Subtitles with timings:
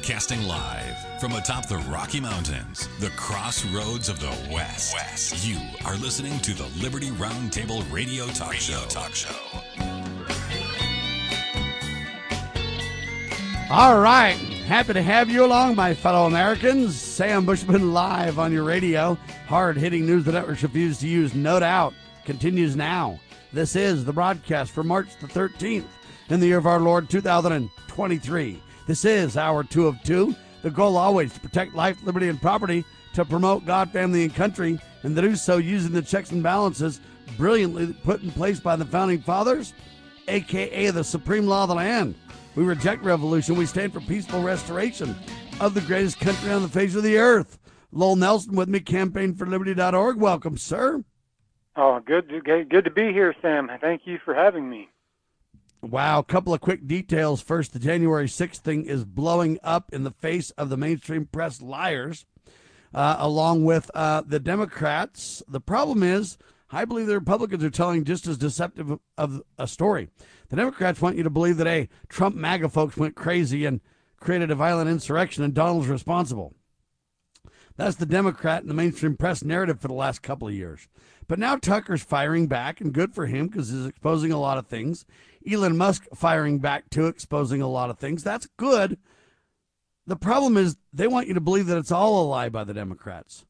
[0.00, 4.94] Broadcasting live from atop the Rocky Mountains, the crossroads of the West.
[4.94, 5.46] West.
[5.46, 8.86] You are listening to the Liberty Roundtable Radio Talk radio Show.
[8.88, 9.36] Talk Show.
[13.70, 14.36] All right.
[14.64, 16.98] Happy to have you along, my fellow Americans.
[16.98, 19.18] Sam Bushman live on your radio.
[19.48, 21.92] Hard hitting news the networks refuse to use, no doubt,
[22.24, 23.20] continues now.
[23.52, 25.84] This is the broadcast for March the 13th
[26.30, 28.62] in the year of our Lord 2023.
[28.86, 30.34] This is Hour two of two.
[30.62, 32.84] The goal always to protect life, liberty, and property,
[33.14, 37.00] to promote God, family, and country, and to do so using the checks and balances
[37.36, 39.72] brilliantly put in place by the founding fathers,
[40.28, 42.14] aka the supreme law of the land.
[42.56, 43.56] We reject revolution.
[43.56, 45.14] We stand for peaceful restoration
[45.60, 47.58] of the greatest country on the face of the earth.
[47.92, 50.16] Lowell Nelson with me, campaignforliberty.org.
[50.16, 51.04] Welcome, sir.
[51.76, 53.70] Oh, good, good to be here, Sam.
[53.80, 54.88] Thank you for having me.
[55.82, 57.40] Wow, a couple of quick details.
[57.40, 61.62] First, the January 6th thing is blowing up in the face of the mainstream press
[61.62, 62.26] liars,
[62.92, 65.42] uh, along with uh, the Democrats.
[65.48, 66.36] The problem is,
[66.70, 70.10] I believe the Republicans are telling just as deceptive of a story.
[70.50, 73.80] The Democrats want you to believe that, hey, Trump MAGA folks went crazy and
[74.20, 76.54] created a violent insurrection and Donald's responsible.
[77.76, 80.88] That's the Democrat and the mainstream press narrative for the last couple of years.
[81.26, 84.66] But now Tucker's firing back, and good for him because he's exposing a lot of
[84.66, 85.06] things.
[85.48, 88.22] Elon Musk firing back too, exposing a lot of things.
[88.22, 88.98] That's good.
[90.06, 92.74] The problem is they want you to believe that it's all a lie by the
[92.74, 93.44] Democrats,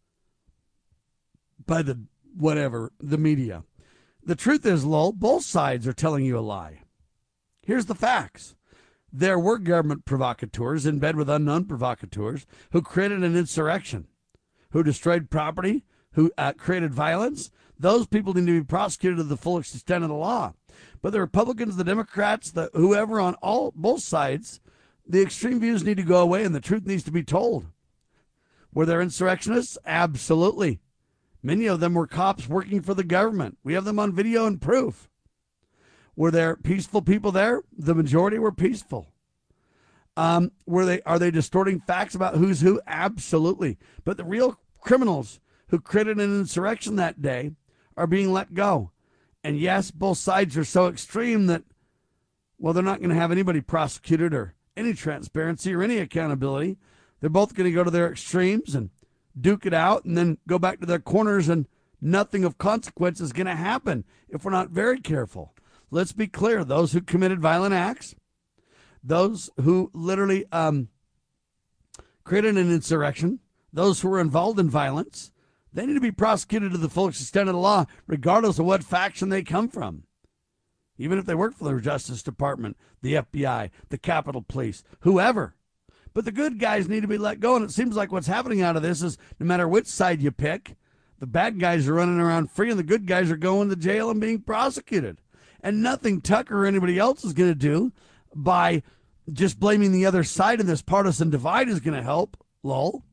[1.66, 2.02] by the
[2.36, 3.64] whatever, the media.
[4.22, 6.82] The truth is, Lowell, both sides are telling you a lie.
[7.62, 8.54] Here's the facts.
[9.12, 14.06] There were government provocateurs in bed with unknown provocateurs who created an insurrection,
[14.72, 17.50] who destroyed property, who uh, created violence.
[17.78, 20.54] Those people need to be prosecuted to the full extent of the law.
[21.02, 24.60] But the Republicans, the Democrats, the whoever on all both sides,
[25.06, 27.66] the extreme views need to go away and the truth needs to be told.
[28.72, 29.76] Were there insurrectionists?
[29.84, 30.80] Absolutely.
[31.42, 33.58] Many of them were cops working for the government.
[33.64, 35.08] We have them on video and proof.
[36.14, 37.62] Were there peaceful people there?
[37.76, 39.08] The majority were peaceful.
[40.16, 42.80] Um, were they are they distorting facts about who's who?
[42.86, 43.78] Absolutely.
[44.04, 47.52] But the real criminals who created an insurrection that day
[47.96, 48.90] are being let go.
[49.42, 51.62] And yes, both sides are so extreme that,
[52.58, 56.76] well, they're not going to have anybody prosecuted or any transparency or any accountability.
[57.20, 58.90] They're both going to go to their extremes and
[59.38, 61.66] duke it out and then go back to their corners, and
[62.00, 65.54] nothing of consequence is going to happen if we're not very careful.
[65.90, 68.14] Let's be clear those who committed violent acts,
[69.02, 70.88] those who literally um,
[72.24, 73.40] created an insurrection,
[73.72, 75.32] those who were involved in violence,
[75.72, 78.84] they need to be prosecuted to the full extent of the law, regardless of what
[78.84, 80.04] faction they come from.
[80.98, 85.54] Even if they work for the Justice Department, the FBI, the Capitol Police, whoever.
[86.12, 87.56] But the good guys need to be let go.
[87.56, 90.30] And it seems like what's happening out of this is no matter which side you
[90.30, 90.76] pick,
[91.18, 94.10] the bad guys are running around free and the good guys are going to jail
[94.10, 95.20] and being prosecuted.
[95.62, 97.92] And nothing Tucker or anybody else is going to do
[98.34, 98.82] by
[99.32, 102.36] just blaming the other side in this partisan divide is going to help.
[102.62, 103.04] Lowell.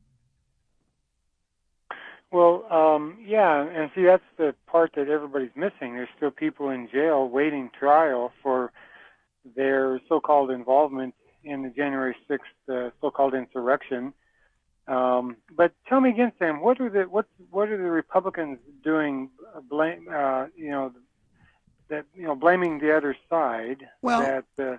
[2.30, 5.94] Well, um, yeah, and see, that's the part that everybody's missing.
[5.94, 8.70] There's still people in jail waiting trial for
[9.56, 14.12] their so-called involvement in the January 6th uh, so-called insurrection.
[14.86, 19.30] Um, but tell me again, Sam, what are the what what are the Republicans doing?
[19.54, 20.92] Uh, blame, uh, you know,
[21.88, 23.86] that you know, blaming the other side.
[24.00, 24.76] Well, that uh,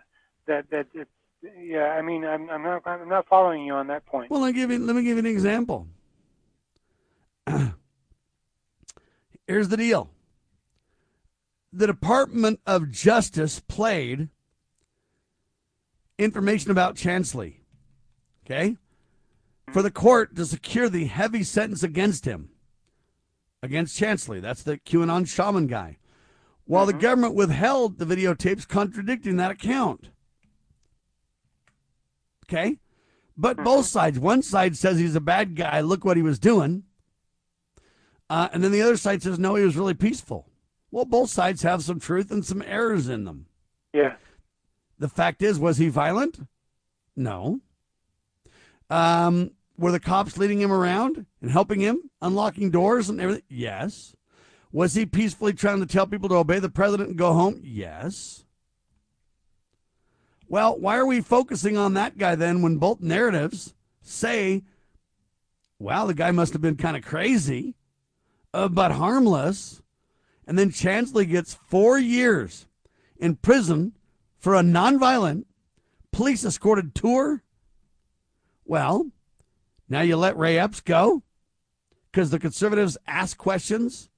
[0.48, 1.12] that that it's
[1.62, 1.90] yeah.
[1.90, 4.32] I mean, I'm I'm not I'm not following you on that point.
[4.32, 5.88] Well, me give you let me give you an example.
[9.50, 10.12] Here's the deal.
[11.74, 14.30] The Department of Justice played
[16.20, 17.56] information about Chansley,
[18.46, 18.78] okay,
[19.74, 22.50] for the court to secure the heavy sentence against him,
[23.64, 24.40] against Chansley.
[24.40, 25.98] That's the QAnon shaman guy.
[26.66, 26.98] While mm-hmm.
[26.98, 30.10] the government withheld the videotapes contradicting that account.
[32.46, 32.78] Okay?
[33.36, 33.64] But mm-hmm.
[33.64, 36.84] both sides, one side says he's a bad guy, look what he was doing.
[38.30, 40.48] Uh, and then the other side says, no, he was really peaceful.
[40.92, 43.48] Well, both sides have some truth and some errors in them.
[43.94, 44.16] Yeah.
[44.98, 46.48] The fact is, was he violent?
[47.16, 47.62] No.
[48.90, 53.44] Um, were the cops leading him around and helping him, unlocking doors and everything?
[53.50, 54.16] Yes.
[54.72, 57.62] Was he peacefully trying to tell people to obey the president and go home?
[57.64, 58.46] Yes.
[60.48, 64.64] Well, why are we focusing on that guy then when both narratives say,
[65.78, 67.76] wow, the guy must have been kind of crazy,
[68.54, 69.82] uh, but harmless?
[70.48, 72.66] And then Chansley gets four years
[73.18, 73.94] in prison
[74.38, 75.46] for a nonviolent,
[76.12, 77.44] police escorted tour
[78.66, 79.12] Well,
[79.88, 81.24] now you let Ray Epps go
[82.12, 84.10] because the conservatives ask questions.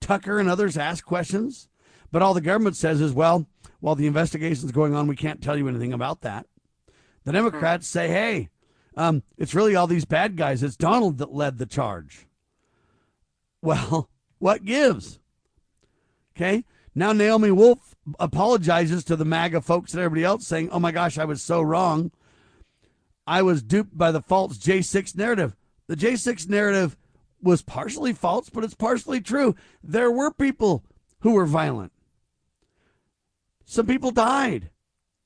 [0.00, 1.68] Tucker and others ask questions.
[2.10, 3.46] But all the government says is, well,
[3.80, 6.46] while the investigation's going on, we can't tell you anything about that.
[7.24, 8.48] The Democrats say, hey,
[8.96, 10.62] um, it's really all these bad guys.
[10.62, 12.26] It's Donald that led the charge.
[13.62, 14.08] Well,
[14.38, 15.18] what gives?
[16.36, 16.64] Okay.
[16.94, 21.18] Now Naomi Wolf apologizes to the MAGA folks and everybody else, saying, oh my gosh,
[21.18, 22.10] I was so wrong.
[23.26, 25.56] I was duped by the false J6 narrative.
[25.86, 26.96] The J6 narrative
[27.42, 29.54] was partially false, but it's partially true.
[29.82, 30.84] There were people
[31.20, 31.92] who were violent.
[33.64, 34.70] Some people died.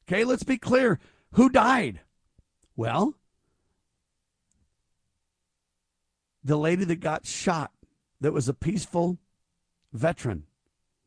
[0.07, 0.99] Okay, let's be clear.
[1.33, 2.01] Who died?
[2.77, 3.15] Well,
[6.43, 7.73] the lady that got shot,
[8.25, 9.19] that was a peaceful
[9.93, 10.45] veteran.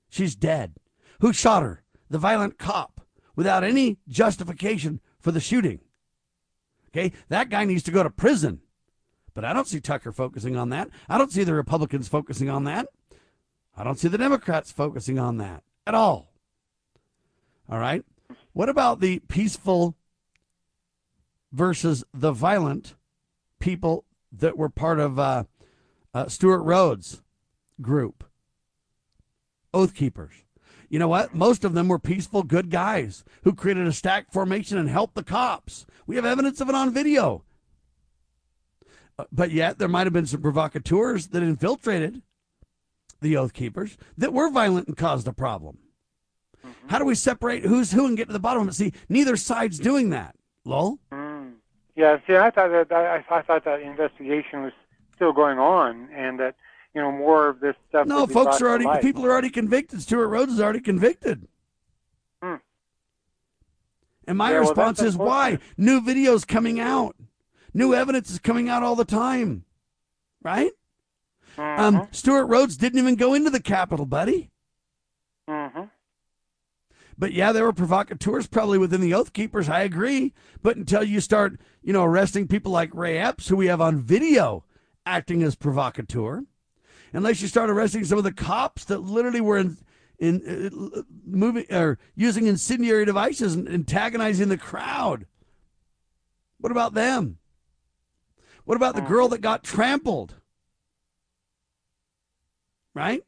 [0.08, 0.75] She's dead.
[1.19, 1.84] Who shot her?
[2.12, 3.02] The violent cop
[3.36, 5.80] without any justification for the shooting.
[6.90, 8.62] Okay, that guy needs to go to prison.
[9.34, 10.90] But I don't see Tucker focusing on that.
[11.10, 12.88] I don't see the Republicans focusing on that.
[13.75, 16.31] I don't see the Democrats focusing on that at all.
[17.68, 18.06] All right.
[18.54, 19.96] What about the peaceful
[21.52, 22.94] versus the violent
[23.60, 25.46] people that were part of uh,
[26.18, 27.22] uh, Stewart Rhodes'
[27.80, 28.24] group?
[29.74, 30.34] Oath Keepers.
[30.90, 31.36] You know what?
[31.36, 35.24] Most of them were peaceful, good guys who created a stack formation and helped the
[35.24, 35.86] cops.
[36.08, 37.44] We have evidence of it on video.
[39.19, 42.22] Uh, but yet, there might have been some provocateurs that infiltrated
[43.22, 45.78] the Oath Keepers that were violent and caused a problem.
[46.66, 46.88] Mm-hmm.
[46.88, 48.74] How do we separate who's who and get to the bottom of it?
[48.74, 50.36] See, neither side's doing that.
[50.66, 51.00] Lowell?
[51.12, 51.56] Mm.
[51.96, 54.74] Yeah, see, I thought that I, I thought that investigation was
[55.18, 56.56] still going on, and that
[56.96, 58.08] you know more of this stuff.
[58.08, 60.02] No, folks are already people are already convicted.
[60.02, 61.48] Stewart Rhodes is already convicted.
[62.42, 62.56] Hmm.
[64.25, 67.16] And my yeah, response well, is why new videos coming out.
[67.74, 69.66] New evidence is coming out all the time,
[70.42, 70.72] right?
[71.58, 71.81] Mm-hmm.
[71.81, 74.52] Um, Stewart Rhodes didn't even go into the Capitol, buddy.
[75.50, 75.84] Mm-hmm.
[77.18, 79.70] But yeah, there were provocateurs probably within the Oath Keepers.
[79.70, 80.34] I agree.
[80.62, 84.02] But until you start, you know, arresting people like Ray Epps, who we have on
[84.02, 84.63] video
[85.07, 86.44] acting as provocateur,
[87.13, 89.77] unless you start arresting some of the cops that literally were in,
[90.19, 95.25] in uh, moving or using incendiary devices and antagonizing the crowd.
[96.59, 97.38] What about them?
[98.65, 100.36] What about the girl that got trampled?
[102.94, 103.24] Right?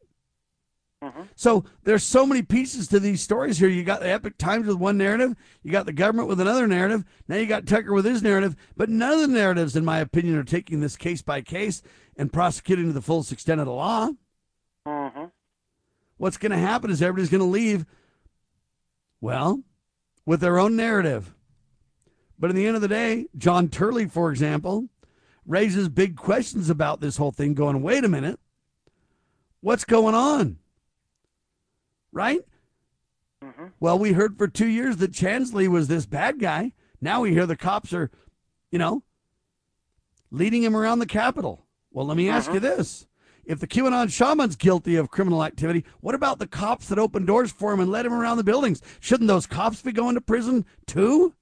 [1.03, 1.21] Mm-hmm.
[1.35, 3.69] So there's so many pieces to these stories here.
[3.69, 7.05] You got the Epoch Times with one narrative, you got the government with another narrative,
[7.27, 10.35] now you got Tucker with his narrative, but none of the narratives, in my opinion,
[10.35, 11.81] are taking this case by case
[12.17, 14.09] and prosecuting to the fullest extent of the law.
[14.85, 15.25] Mm-hmm.
[16.17, 17.85] What's going to happen is everybody's going to leave,
[19.21, 19.63] well,
[20.25, 21.33] with their own narrative.
[22.37, 24.89] But in the end of the day, John Turley, for example,
[25.45, 28.37] raises big questions about this whole thing, going, wait a minute,
[29.61, 30.57] what's going on?
[32.11, 32.41] Right?
[33.43, 33.67] Mm-hmm.
[33.79, 36.73] Well, we heard for two years that Chansley was this bad guy.
[37.01, 38.11] Now we hear the cops are,
[38.71, 39.03] you know,
[40.31, 41.65] leading him around the Capitol.
[41.91, 42.35] Well, let me mm-hmm.
[42.35, 43.07] ask you this.
[43.45, 47.51] If the QAnon shaman's guilty of criminal activity, what about the cops that opened doors
[47.51, 48.81] for him and led him around the buildings?
[48.99, 51.33] Shouldn't those cops be going to prison too?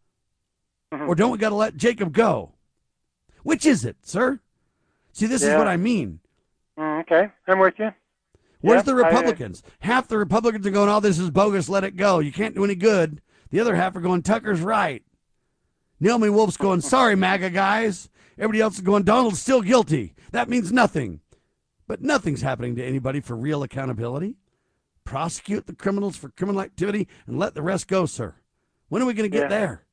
[0.93, 1.09] Mm-hmm.
[1.09, 2.53] Or don't we got to let Jacob go?
[3.43, 4.39] Which is it, sir?
[5.11, 5.49] See, this yeah.
[5.49, 6.19] is what I mean.
[6.79, 7.93] Mm, okay, I'm with you.
[8.61, 9.63] Where's the Republicans?
[9.81, 11.69] I, half the Republicans are going, "Oh, this is bogus.
[11.69, 12.19] Let it go.
[12.19, 15.03] You can't do any good." The other half are going, "Tucker's right."
[15.99, 20.71] Naomi Wolf's going, "Sorry, MAGA guys." Everybody else is going, "Donald's still guilty." That means
[20.71, 21.21] nothing.
[21.87, 24.35] But nothing's happening to anybody for real accountability.
[25.05, 28.35] Prosecute the criminals for criminal activity and let the rest go, sir.
[28.89, 29.57] When are we going to get yeah.
[29.57, 29.85] there?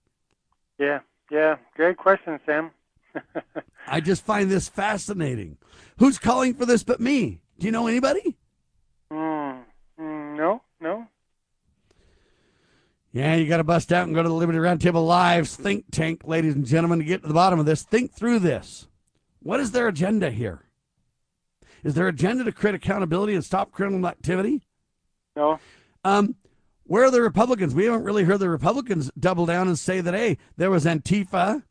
[0.78, 0.98] Yeah,
[1.30, 1.56] yeah.
[1.76, 2.72] Great question, Sam.
[3.86, 5.58] I just find this fascinating.
[5.98, 7.40] Who's calling for this but me?
[7.58, 8.36] Do you know anybody?
[9.12, 9.64] Mm,
[10.00, 11.06] mm, no, no.
[13.12, 16.22] Yeah, you got to bust out and go to the Liberty Roundtable Live's think tank,
[16.24, 17.82] ladies and gentlemen, to get to the bottom of this.
[17.82, 18.88] Think through this.
[19.40, 20.62] What is their agenda here?
[21.84, 24.66] Is their agenda to create accountability and stop criminal activity?
[25.36, 25.60] No.
[26.02, 26.34] Um,
[26.84, 27.74] where are the Republicans?
[27.74, 31.62] We haven't really heard the Republicans double down and say that, hey, there was Antifa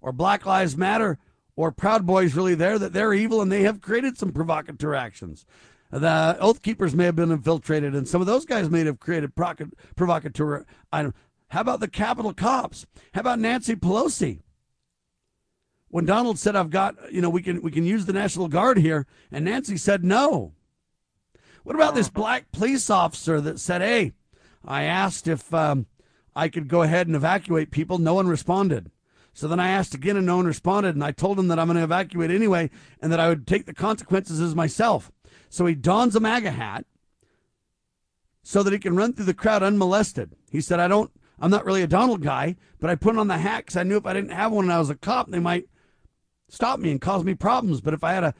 [0.00, 1.18] or Black Lives Matter
[1.56, 5.46] or Proud Boys really there, that they're evil and they have created some provocateur actions.
[5.90, 9.34] The Oath Keepers may have been infiltrated, and some of those guys may have created
[9.34, 10.64] provocateur.
[10.92, 12.86] How about the Capitol cops?
[13.14, 14.40] How about Nancy Pelosi?
[15.88, 18.78] When Donald said, "I've got," you know, we can we can use the National Guard
[18.78, 20.52] here, and Nancy said no.
[21.62, 24.12] What about this black police officer that said, "Hey,
[24.64, 25.86] I asked if um,
[26.34, 27.98] I could go ahead and evacuate people.
[27.98, 28.90] No one responded."
[29.32, 30.94] So then I asked again and no one responded.
[30.94, 32.70] And I told him that I'm going to evacuate anyway
[33.02, 35.12] and that I would take the consequences as myself.
[35.48, 36.86] So he dons a MAGA hat
[38.42, 40.36] so that he can run through the crowd unmolested.
[40.50, 43.38] He said, I don't, I'm not really a Donald guy, but I put on the
[43.38, 45.40] hat because I knew if I didn't have one and I was a cop, they
[45.40, 45.68] might
[46.48, 47.80] stop me and cause me problems.
[47.80, 48.34] But if I had a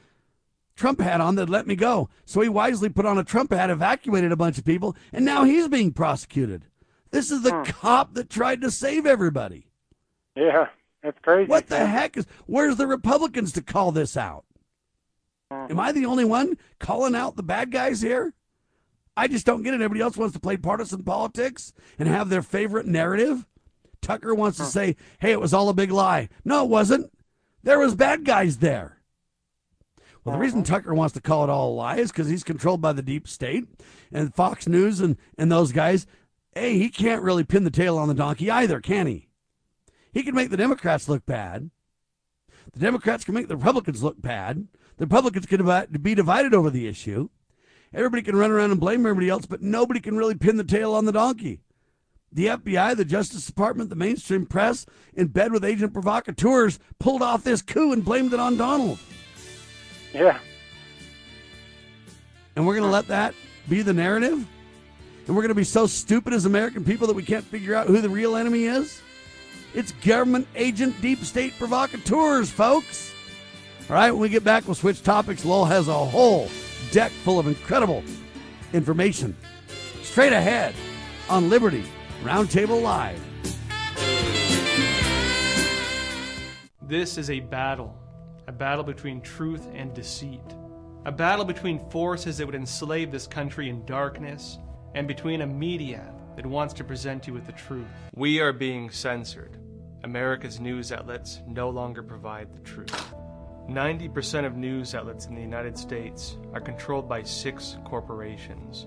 [0.76, 2.08] Trump hat on, they'd let me go.
[2.24, 5.44] So he wisely put on a Trump hat, evacuated a bunch of people, and now
[5.44, 6.66] he's being prosecuted.
[7.10, 7.62] This is the hmm.
[7.64, 9.66] cop that tried to save everybody.
[10.34, 10.66] Yeah.
[11.02, 11.48] That's crazy.
[11.48, 12.26] What the heck is?
[12.46, 14.44] Where's the Republicans to call this out?
[15.50, 18.34] Am I the only one calling out the bad guys here?
[19.16, 19.76] I just don't get it.
[19.76, 23.46] Everybody else wants to play partisan politics and have their favorite narrative.
[24.02, 27.10] Tucker wants to say, "Hey, it was all a big lie." No, it wasn't.
[27.62, 28.98] There was bad guys there.
[30.24, 30.76] Well, the reason uh-huh.
[30.76, 33.28] Tucker wants to call it all a lie is because he's controlled by the deep
[33.28, 33.64] state
[34.12, 36.06] and Fox News and, and those guys.
[36.52, 39.28] Hey, he can't really pin the tail on the donkey either, can he?
[40.12, 41.70] He can make the Democrats look bad.
[42.72, 44.66] The Democrats can make the Republicans look bad.
[44.98, 47.28] The Republicans can be divided over the issue.
[47.92, 50.94] Everybody can run around and blame everybody else, but nobody can really pin the tail
[50.94, 51.60] on the donkey.
[52.32, 54.84] The FBI, the Justice Department, the mainstream press,
[55.14, 58.98] in bed with agent provocateurs, pulled off this coup and blamed it on Donald.
[60.12, 60.38] Yeah.
[62.56, 63.34] And we're going to let that
[63.68, 64.46] be the narrative?
[65.26, 67.86] And we're going to be so stupid as American people that we can't figure out
[67.86, 69.00] who the real enemy is?
[69.74, 73.12] It's government agent deep state provocateurs, folks.
[73.88, 75.44] All right, when we get back, we'll switch topics.
[75.44, 76.48] Lowell has a whole
[76.90, 78.02] deck full of incredible
[78.72, 79.36] information
[80.02, 80.74] straight ahead
[81.28, 81.84] on Liberty
[82.24, 83.20] Roundtable Live.
[86.82, 87.96] This is a battle,
[88.48, 90.42] a battle between truth and deceit,
[91.04, 94.58] a battle between forces that would enslave this country in darkness,
[94.96, 97.86] and between a media that wants to present you with the truth.
[98.16, 99.58] We are being censored.
[100.02, 103.14] America's news outlets no longer provide the truth.
[103.68, 108.86] 90% of news outlets in the United States are controlled by six corporations.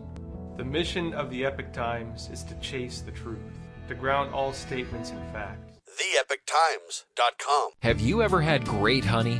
[0.57, 3.39] The mission of the Epoch Times is to chase the truth,
[3.87, 5.69] to ground all statements in fact
[5.99, 7.71] theepochtimes.com.
[7.81, 9.39] Have you ever had great honey?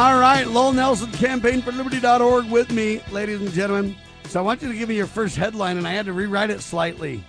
[0.00, 3.94] All right, Lowell Nelson, campaign for liberty.org with me, ladies and gentlemen.
[4.28, 6.48] So I want you to give me your first headline, and I had to rewrite
[6.48, 7.22] it slightly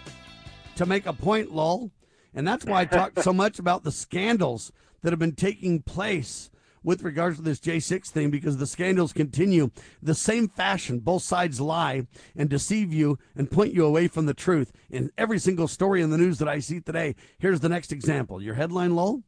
[0.78, 1.92] to make a point, Lowell.
[2.34, 6.50] And that's why I talked so much about the scandals that have been taking place
[6.82, 11.00] with regards to this J6 thing because the scandals continue the same fashion.
[11.00, 15.40] Both sides lie and deceive you and point you away from the truth in every
[15.40, 17.16] single story in the news that I see today.
[17.38, 18.42] Here's the next example.
[18.42, 19.24] Your headline, Lowell?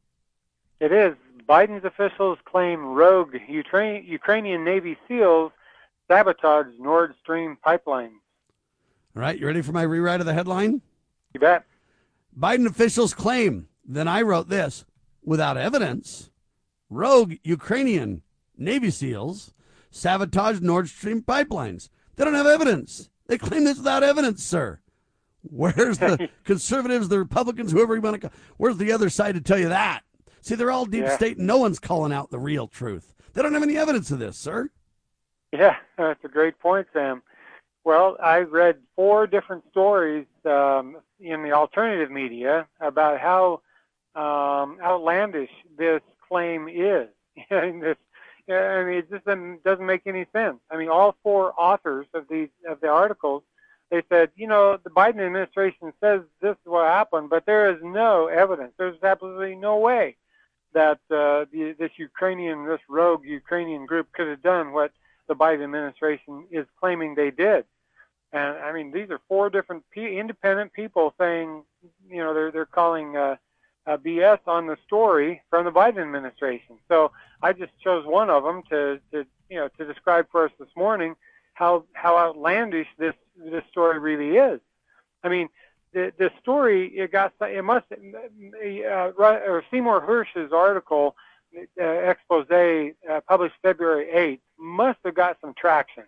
[0.79, 1.15] It is
[1.47, 5.51] Biden's officials claim rogue Ukrainian Navy SEALs
[6.07, 8.13] sabotaged Nord Stream pipeline.
[9.15, 10.81] All right, you ready for my rewrite of the headline?
[11.33, 11.63] You bet.
[12.37, 14.85] Biden officials claim, then I wrote this,
[15.23, 16.31] without evidence,
[16.89, 18.21] rogue Ukrainian
[18.57, 19.53] Navy SEALs
[19.91, 21.89] sabotaged Nord Stream pipelines.
[22.15, 23.09] They don't have evidence.
[23.27, 24.79] They claim this without evidence, sir.
[25.41, 28.39] Where's the conservatives, the Republicans, whoever you want to call?
[28.57, 30.03] Where's the other side to tell you that?
[30.43, 31.15] See, they're all deep yeah.
[31.15, 31.39] state.
[31.39, 33.13] No one's calling out the real truth.
[33.33, 34.69] They don't have any evidence of this, sir.
[35.53, 37.23] Yeah, that's a great point, Sam.
[37.85, 43.61] Well, I read four different stories um, in the alternative media about how
[44.15, 47.07] um, outlandish this claim is.
[47.49, 47.97] this,
[48.49, 50.57] I mean, it just doesn't, doesn't make any sense.
[50.69, 53.43] I mean, all four authors of these of the articles,
[53.91, 57.77] they said, you know, the Biden administration says this is what happened, but there is
[57.81, 58.73] no evidence.
[58.77, 60.17] There's absolutely no way
[60.73, 64.91] that uh, the, this Ukrainian, this rogue Ukrainian group could have done what
[65.27, 67.65] the Biden administration is claiming they did.
[68.31, 71.63] And I mean, these are four different p- independent people saying,
[72.09, 73.35] you know, they're they're calling uh,
[73.85, 76.77] uh, BS on the story from the Biden administration.
[76.87, 77.11] So
[77.41, 80.69] I just chose one of them to, to you know to describe for us this
[80.75, 81.15] morning
[81.53, 84.59] how how outlandish this this story really is.
[85.23, 85.49] I mean,
[85.93, 91.15] the the story it got it must uh, or Seymour Hersh's article
[91.79, 96.03] uh, expose uh, published February 8th must have got some traction.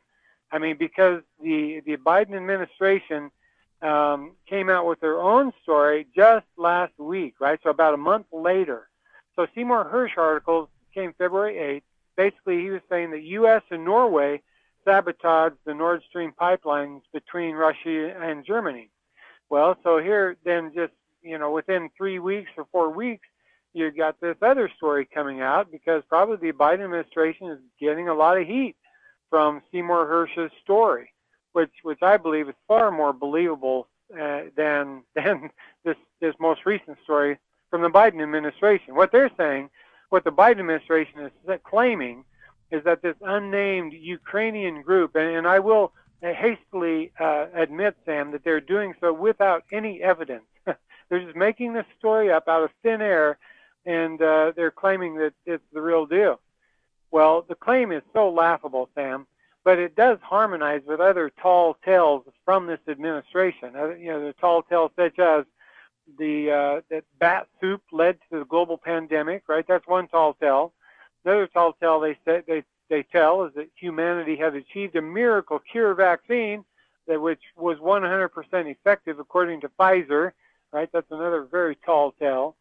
[0.52, 3.32] I mean, because the the Biden administration
[3.82, 7.60] um, came out with their own story just last week, right?
[7.64, 8.90] So about a month later.
[9.36, 11.84] So Seymour Hersh article came February 8th.
[12.16, 13.62] Basically, he was saying that U.S.
[13.70, 14.42] and Norway
[14.86, 18.90] sabotaged the Nord Stream pipelines between Russia and Germany.
[19.50, 23.28] Well, so here then just you know within three weeks or four weeks,
[23.74, 28.14] you got this other story coming out because probably the Biden administration is getting a
[28.14, 28.76] lot of heat
[29.30, 31.12] from Seymour Hersh's story,
[31.54, 35.50] which which I believe is far more believable uh, than than
[35.84, 37.38] this this most recent story
[37.70, 38.96] from the Biden administration.
[38.96, 39.70] What they're saying,
[40.10, 42.24] what the Biden administration is claiming,
[42.72, 45.92] is that this unnamed Ukrainian group, and, and I will
[46.34, 50.46] hastily uh, admit, Sam, that they're doing so without any evidence.
[50.66, 53.38] they're just making this story up out of thin air
[53.86, 56.40] and uh, they're claiming that it's the real deal.
[57.12, 59.28] Well, the claim is so laughable, Sam,
[59.64, 63.74] but it does harmonize with other tall tales from this administration.
[63.76, 65.46] Uh, you know, the tall tales such as
[66.18, 69.66] the uh, that bat soup led to the global pandemic, right?
[69.68, 70.74] That's one tall tale.
[71.24, 75.60] Another tall tale they say they they tell is that humanity has achieved a miracle
[75.72, 76.64] cure vaccine
[77.08, 78.30] that which was 100%
[78.72, 80.32] effective according to Pfizer,
[80.72, 80.90] right?
[80.92, 82.56] That's another very tall tale.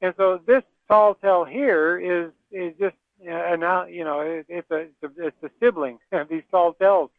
[0.00, 4.70] And so this tall tale here is is just and now you know it, it's
[4.70, 7.10] a it's a sibling of these tall tales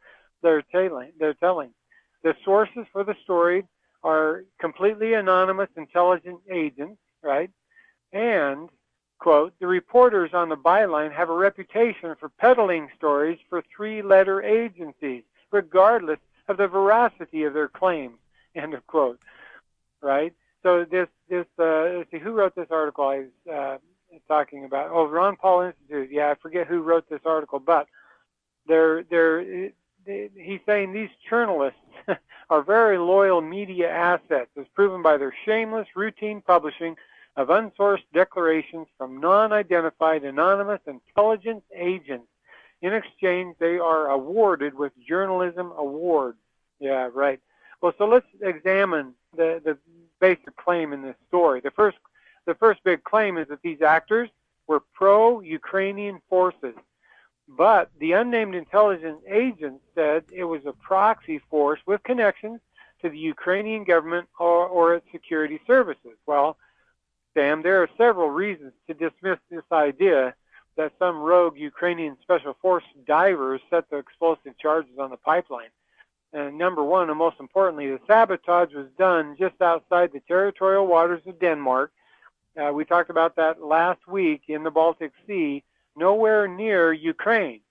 [0.42, 1.72] they're telling they're telling.
[2.24, 3.66] The sources for the story
[4.04, 7.50] are completely anonymous intelligence agents, right?
[8.12, 8.70] And
[9.22, 15.22] quote the reporters on the byline have a reputation for peddling stories for three-letter agencies,
[15.52, 18.18] regardless of the veracity of their claims.
[18.56, 19.20] End of quote.
[20.02, 20.34] Right?
[20.64, 23.78] So this this uh, let's see who wrote this article I was uh,
[24.28, 24.90] talking about.
[24.92, 26.10] Oh, Ron Paul Institute.
[26.12, 27.88] Yeah, I forget who wrote this article, but
[28.68, 29.70] they're they're
[30.06, 31.80] he's saying these journalists
[32.50, 36.96] are very loyal media assets, as proven by their shameless routine publishing
[37.36, 42.28] of unsourced declarations from non-identified anonymous intelligence agents.
[42.82, 46.38] In exchange, they are awarded with journalism awards.
[46.80, 47.40] Yeah, right.
[47.82, 49.78] Well, so let's examine the, the
[50.20, 51.62] basic claim in this story.
[51.62, 51.98] The first,
[52.46, 54.30] the first big claim is that these actors
[54.68, 56.76] were pro-Ukrainian forces,
[57.48, 62.60] but the unnamed intelligence agent said it was a proxy force with connections
[63.02, 66.18] to the Ukrainian government or, or its security services.
[66.26, 66.58] Well,
[67.34, 70.36] Sam, there are several reasons to dismiss this idea
[70.78, 75.70] that some rogue Ukrainian special force divers set the explosive charges on the pipeline.
[76.34, 81.22] And number one, and most importantly, the sabotage was done just outside the territorial waters
[81.26, 81.92] of Denmark.
[82.58, 85.64] Uh, we talked about that last week in the Baltic Sea,
[85.96, 87.62] nowhere near Ukraine.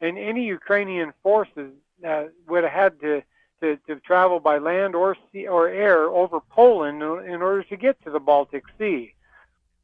[0.00, 1.72] And any Ukrainian forces
[2.06, 3.22] uh, would have had to,
[3.60, 8.02] to, to travel by land or sea or air over Poland in order to get
[8.04, 9.14] to the Baltic Sea.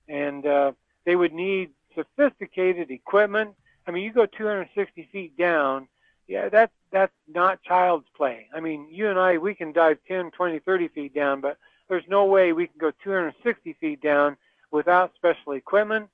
[0.08, 0.72] And uh,
[1.04, 3.54] they would need sophisticated equipment.
[3.86, 5.88] I mean, you go 260 feet down,
[6.28, 8.48] yeah, that's that's not child's play.
[8.54, 11.58] I mean, you and I, we can dive 10, 20, 30 feet down, but
[11.88, 14.36] there's no way we can go 260 feet down
[14.70, 16.08] without special equipment,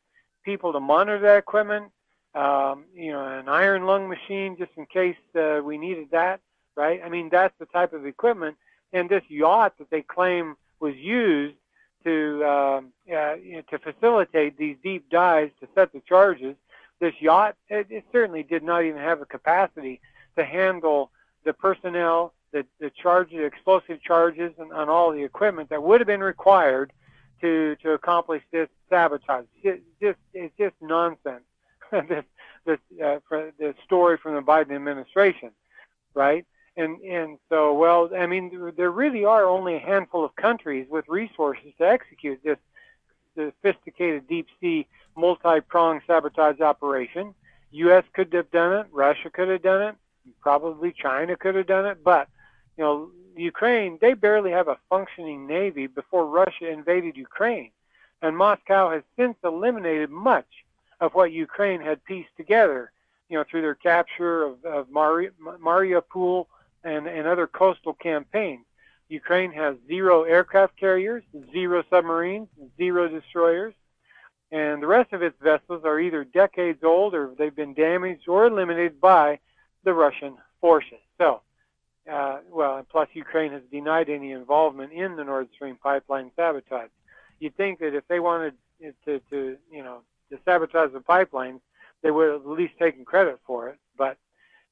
[0.45, 1.91] people to monitor that equipment,
[2.35, 6.41] um, you know, an iron lung machine just in case uh, we needed that,
[6.79, 7.01] right?
[7.05, 8.57] I mean, that's the type of equipment.
[8.93, 11.57] And this yacht that they claim was used
[12.05, 16.55] to um, uh, you know, to facilitate these deep dives to set the charges
[17.01, 20.01] this yacht, it, it certainly did not even have the capacity
[20.37, 21.11] to handle
[21.45, 26.21] the personnel, the, the charges, explosive charges, and, all the equipment that would have been
[26.21, 26.93] required
[27.41, 29.45] to to accomplish this sabotage.
[29.63, 31.45] It just it's just nonsense.
[31.93, 32.25] this
[32.67, 35.51] the uh, the story from the Biden administration,
[36.15, 36.45] right?
[36.79, 41.09] And and so well, I mean, there really are only a handful of countries with
[41.09, 42.59] resources to execute this
[43.37, 44.87] sophisticated deep sea
[45.17, 47.35] multi-pronged sabotage operation.
[47.73, 48.05] U.S.
[48.15, 48.87] could have done it.
[48.93, 49.95] Russia could have done it.
[50.41, 52.05] Probably China could have done it.
[52.05, 52.29] But
[52.77, 57.73] you know, Ukraine, they barely have a functioning navy before Russia invaded Ukraine,
[58.23, 60.47] and Moscow has since eliminated much
[61.01, 62.93] of what Ukraine had pieced together.
[63.29, 66.47] You know, through their capture of, of Mari- Mariupol
[66.85, 68.65] and, and other coastal campaigns.
[69.09, 73.75] Ukraine has zero aircraft carriers, zero submarines, zero destroyers,
[74.51, 78.47] and the rest of its vessels are either decades old or they've been damaged or
[78.47, 79.39] eliminated by
[79.85, 80.99] the Russian forces.
[81.19, 81.43] So,
[82.11, 86.91] uh, well, and plus Ukraine has denied any involvement in the Nord Stream pipeline sabotage.
[87.41, 88.55] You'd think that if they wanted
[89.05, 91.61] to, to you know, to sabotage the pipeline,
[92.03, 93.79] they would have at least taken credit for it.
[93.97, 94.17] But,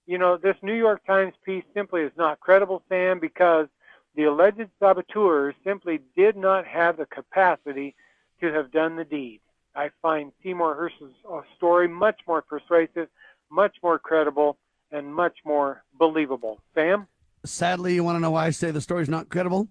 [0.06, 3.66] you know, this New York Times piece simply is not credible, Sam, because
[4.14, 7.94] the alleged saboteurs simply did not have the capacity
[8.40, 9.40] to have done the deed.
[9.74, 13.08] I find Seymour Hersh's uh, story much more persuasive,
[13.50, 14.56] much more credible,
[14.90, 16.60] and much more believable.
[16.74, 17.08] Sam?
[17.44, 19.68] Sadly, you want to know why I say the story's not credible?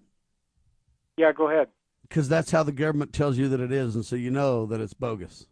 [1.17, 1.69] Yeah, go ahead.
[2.07, 4.79] Because that's how the government tells you that it is, and so you know that
[4.79, 5.47] it's bogus.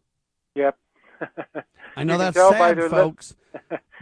[0.55, 0.77] Yep.
[1.95, 3.35] I know that's sad, folks,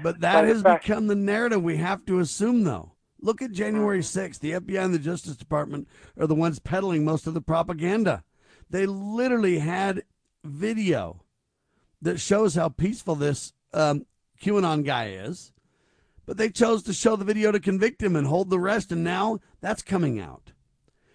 [0.01, 2.93] but that has become the narrative we have to assume, though.
[3.19, 4.39] Look at January 6th.
[4.39, 5.87] The FBI and the Justice Department
[6.19, 8.23] are the ones peddling most of the propaganda.
[8.69, 10.03] They literally had
[10.43, 11.23] video
[12.01, 14.05] that shows how peaceful this um,
[14.41, 15.51] QAnon guy is,
[16.25, 19.03] but they chose to show the video to convict him and hold the rest, and
[19.03, 20.51] now that's coming out.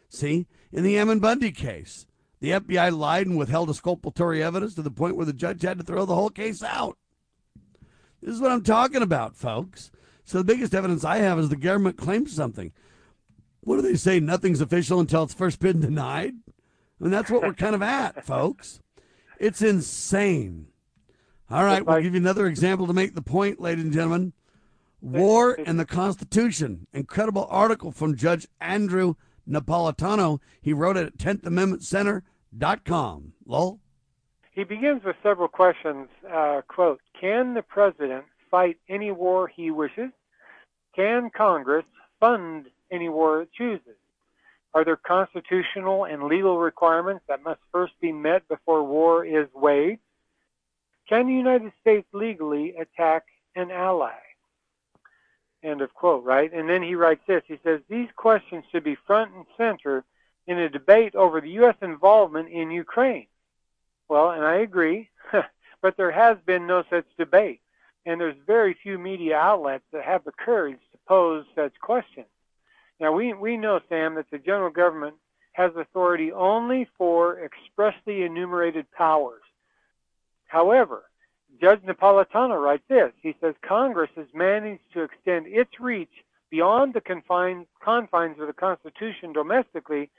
[0.08, 2.06] See, in the Ammon Bundy case,
[2.40, 5.84] the FBI lied and withheld exculpatory evidence to the point where the judge had to
[5.84, 6.98] throw the whole case out.
[8.22, 9.90] This is what I'm talking about, folks.
[10.24, 12.72] So the biggest evidence I have is the government claims something.
[13.60, 14.20] What do they say?
[14.20, 16.34] Nothing's official until it's first been denied.
[16.48, 18.80] I mean, that's what we're kind of at, folks.
[19.38, 20.68] It's insane.
[21.50, 24.32] All right, we'll give you another example to make the point, ladies and gentlemen.
[25.00, 26.86] War and the Constitution.
[26.92, 29.14] Incredible article from Judge Andrew
[29.48, 30.40] Napolitano.
[30.60, 33.32] He wrote it at 10th Amendment Center.com.
[33.44, 33.80] Lowell?
[34.52, 36.08] He begins with several questions.
[36.32, 40.10] Uh, quote, can the president fight any war he wishes?
[40.94, 41.84] Can Congress
[42.20, 43.96] fund any war it chooses?
[44.72, 50.00] Are there constitutional and legal requirements that must first be met before war is waged?
[51.08, 54.18] Can the United States legally attack an ally?
[55.66, 56.52] End of quote, right?
[56.52, 57.42] And then he writes this.
[57.46, 60.04] He says, These questions should be front and center
[60.46, 61.74] in a debate over the U.S.
[61.82, 63.26] involvement in Ukraine.
[64.08, 65.10] Well, and I agree,
[65.82, 67.60] but there has been no such debate
[68.06, 72.28] and there's very few media outlets that have the courage to pose such questions.
[73.00, 75.16] Now, we, we know, Sam, that the general government
[75.52, 79.42] has authority only for expressly enumerated powers.
[80.46, 81.02] However,
[81.60, 83.12] Judge Napolitano writes this.
[83.22, 86.10] He says Congress has managed to extend its reach
[86.50, 90.10] beyond the confines, confines of the Constitution domestically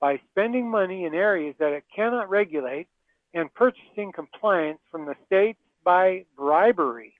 [0.00, 2.88] by spending money in areas that it cannot regulate
[3.34, 7.14] and purchasing compliance from the states by bribery.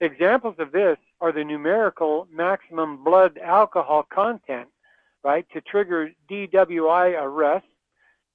[0.00, 4.68] Examples of this are the numerical maximum blood alcohol content,
[5.22, 7.68] right, to trigger DWI arrests,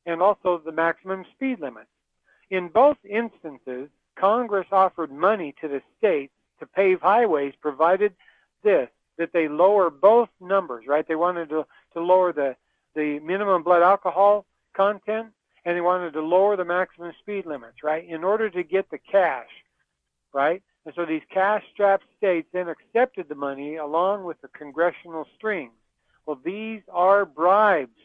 [0.06, 1.88] and also the maximum speed limit.
[2.50, 8.14] In both instances, Congress offered money to the states to pave highways, provided
[8.64, 11.08] this, that they lower both numbers, right?
[11.08, 12.56] They wanted to, to lower the,
[12.96, 15.28] the minimum blood alcohol content,
[15.66, 18.08] and they wanted to lower the maximum speed limits, right?
[18.08, 19.50] In order to get the cash,
[20.34, 20.62] right?
[20.86, 25.74] And so these cash-strapped states then accepted the money along with the congressional strings.
[26.26, 27.98] Well, these are bribes,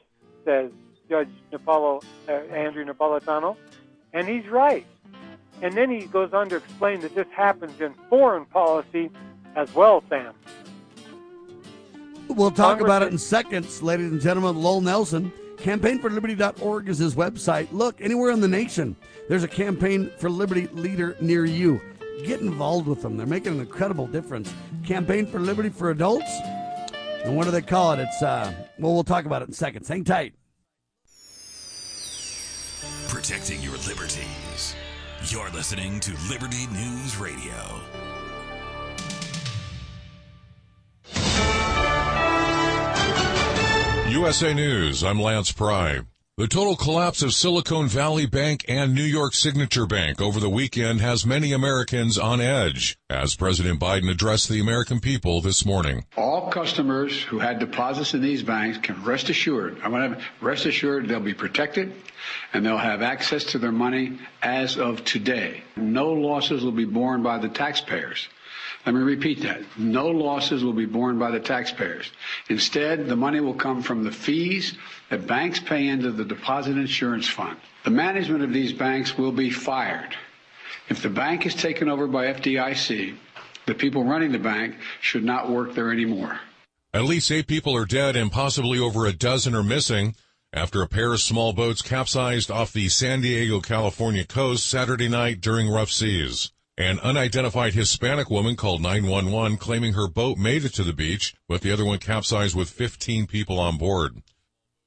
[0.44, 0.70] says
[1.08, 3.56] Judge Napolo, uh, Andrew Napolitano,
[4.12, 4.86] and he's right.
[5.62, 9.10] And then he goes on to explain that this happens in foreign policy
[9.54, 10.34] as well, Sam.
[12.28, 14.60] We'll talk Congress about it in seconds, ladies and gentlemen.
[14.60, 17.68] Lowell Nelson, campaignforliberty.org is his website.
[17.70, 18.96] Look, anywhere in the nation,
[19.28, 21.80] there's a Campaign for Liberty leader near you.
[22.24, 23.16] Get involved with them.
[23.16, 24.52] They're making an incredible difference.
[24.84, 26.30] Campaign for Liberty for Adults.
[27.24, 28.00] And what do they call it?
[28.00, 29.88] It's, uh, well, we'll talk about it in seconds.
[29.88, 30.34] Hang tight.
[33.08, 34.51] Protecting your liberties.
[35.26, 37.80] You're listening to Liberty News Radio.
[44.10, 46.00] USA News, I'm Lance Pry.
[46.38, 51.02] The total collapse of Silicon Valley Bank and New York Signature Bank over the weekend
[51.02, 56.06] has many Americans on edge, as President Biden addressed the American people this morning.
[56.16, 60.64] All customers who had deposits in these banks can rest assured, I want to rest
[60.64, 61.92] assured they'll be protected
[62.54, 65.62] and they'll have access to their money as of today.
[65.76, 68.26] No losses will be borne by the taxpayers.
[68.84, 69.60] Let me repeat that.
[69.78, 72.10] No losses will be borne by the taxpayers.
[72.48, 74.76] Instead, the money will come from the fees
[75.08, 77.58] that banks pay into the deposit insurance fund.
[77.84, 80.16] The management of these banks will be fired.
[80.88, 83.14] If the bank is taken over by FDIC,
[83.66, 86.40] the people running the bank should not work there anymore.
[86.92, 90.16] At least eight people are dead and possibly over a dozen are missing
[90.52, 95.40] after a pair of small boats capsized off the San Diego, California coast Saturday night
[95.40, 96.50] during rough seas.
[96.78, 101.60] An unidentified Hispanic woman called 911 claiming her boat made it to the beach, but
[101.60, 104.22] the other one capsized with 15 people on board.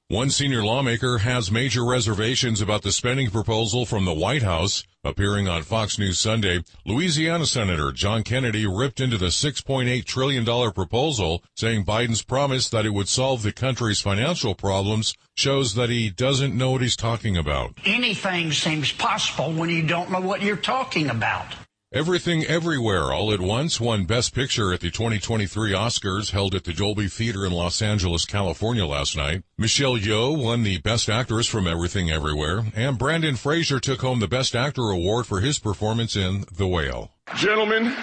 [0.08, 4.82] One senior lawmaker has major reservations about the spending proposal from the White House.
[5.04, 11.44] Appearing on Fox News Sunday, Louisiana Senator John Kennedy ripped into the $6.8 trillion proposal,
[11.54, 16.56] saying Biden's promise that it would solve the country's financial problems shows that he doesn't
[16.56, 17.78] know what he's talking about.
[17.84, 21.54] Anything seems possible when you don't know what you're talking about.
[21.96, 26.74] Everything Everywhere All at Once won Best Picture at the 2023 Oscars held at the
[26.74, 29.44] Dolby Theater in Los Angeles, California last night.
[29.56, 34.28] Michelle Yeoh won the Best Actress from Everything Everywhere, and Brendan Fraser took home the
[34.28, 37.12] Best Actor award for his performance in The Whale.
[37.34, 37.96] Gentlemen,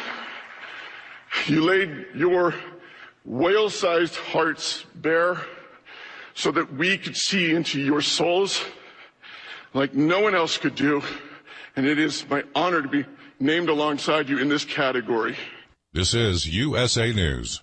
[1.46, 2.56] you laid your
[3.26, 5.40] whale-sized hearts bare
[6.34, 8.66] so that we could see into your souls
[9.76, 11.04] like no one else could do,
[11.76, 13.06] and it is my honor to be
[13.44, 15.36] named alongside you in this category.
[15.92, 17.62] This is USA News.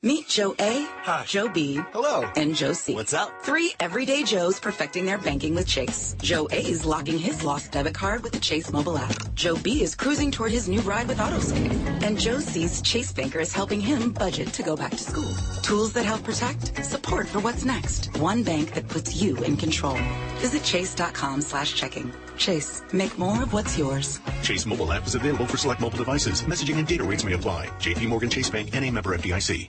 [0.00, 1.24] Meet Joe A, Hi.
[1.26, 2.30] Joe B, Hello.
[2.36, 2.94] and Joe C.
[2.94, 3.42] What's up?
[3.42, 6.14] Three everyday Joes perfecting their banking with Chase.
[6.22, 9.16] Joe A is locking his lost debit card with the Chase mobile app.
[9.34, 11.72] Joe B is cruising toward his new ride with Autosave.
[12.04, 15.34] And Joe C's Chase Banker is helping him budget to go back to school.
[15.62, 18.16] Tools that help protect, support for what's next.
[18.18, 19.98] One bank that puts you in control.
[20.36, 22.12] Visit chase.com slash checking.
[22.38, 24.20] Chase, make more of what's yours.
[24.42, 26.42] Chase mobile app is available for select mobile devices.
[26.42, 27.66] Messaging and data rates may apply.
[27.78, 29.68] JP Morgan Chase Bank and a member FDIC.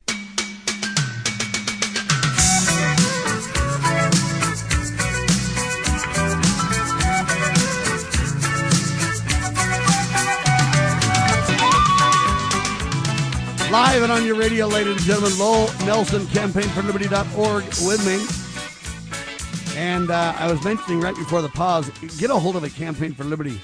[13.71, 19.79] Live and on your radio, ladies and gentlemen, Lowell Nelson, campaignforliberty.org with me.
[19.79, 23.13] And uh, I was mentioning right before the pause, get a hold of a Campaign
[23.13, 23.61] for Liberty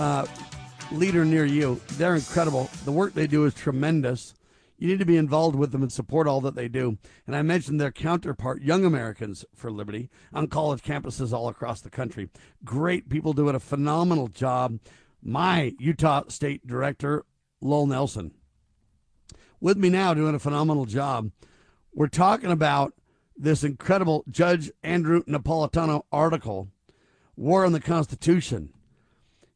[0.00, 0.26] uh,
[0.90, 1.80] leader near you.
[1.90, 2.68] They're incredible.
[2.84, 4.34] The work they do is tremendous.
[4.76, 6.98] You need to be involved with them and support all that they do.
[7.24, 11.90] And I mentioned their counterpart, Young Americans for Liberty, on college campuses all across the
[11.90, 12.28] country.
[12.64, 14.80] Great people doing a phenomenal job.
[15.22, 17.24] My Utah State Director,
[17.60, 18.32] Lowell Nelson
[19.60, 21.30] with me now doing a phenomenal job.
[21.92, 22.94] We're talking about
[23.36, 26.68] this incredible Judge Andrew Napolitano article,
[27.36, 28.72] War on the Constitution.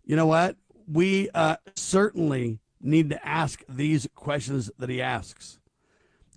[0.05, 0.57] You know what?
[0.87, 5.59] We uh, certainly need to ask these questions that he asks.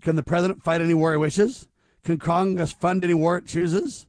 [0.01, 1.67] Can the president fight any war he wishes?
[2.03, 4.05] Can Congress fund any war it chooses?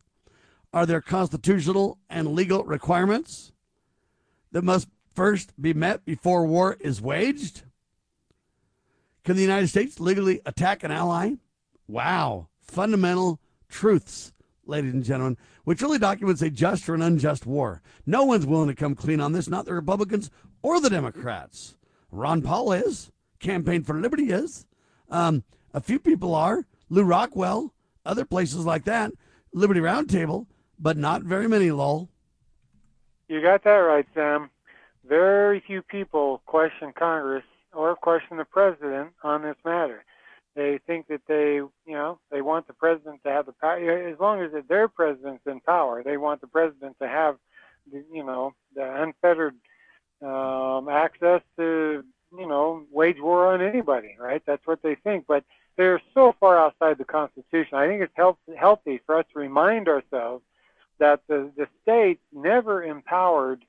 [0.72, 3.52] Are there constitutional and legal requirements
[4.52, 7.62] that must first be met before war is waged?
[9.26, 11.32] Can the United States legally attack an ally?
[11.88, 12.46] Wow.
[12.60, 14.32] Fundamental truths,
[14.64, 17.82] ladies and gentlemen, which really documents a just or an unjust war.
[18.06, 20.30] No one's willing to come clean on this, not the Republicans
[20.62, 21.76] or the Democrats.
[22.12, 23.10] Ron Paul is.
[23.40, 24.64] Campaign for Liberty is.
[25.10, 25.42] Um,
[25.74, 26.64] a few people are.
[26.88, 29.10] Lew Rockwell, other places like that.
[29.52, 30.46] Liberty Roundtable,
[30.78, 32.08] but not very many, Lowell.
[33.26, 34.50] You got that right, Sam.
[35.04, 37.42] Very few people question Congress
[37.76, 40.04] or question the president on this matter.
[40.54, 44.08] They think that they, you know, they want the president to have the power.
[44.08, 47.36] As long as their president's in power, they want the president to have,
[47.92, 49.54] the, you know, the unfettered
[50.22, 52.02] um, access to,
[52.36, 54.16] you know, wage war on anybody.
[54.18, 54.42] Right?
[54.46, 55.26] That's what they think.
[55.28, 55.44] But
[55.76, 57.76] they're so far outside the Constitution.
[57.76, 60.42] I think it's help, healthy for us to remind ourselves
[60.98, 63.62] that the, the states never empowered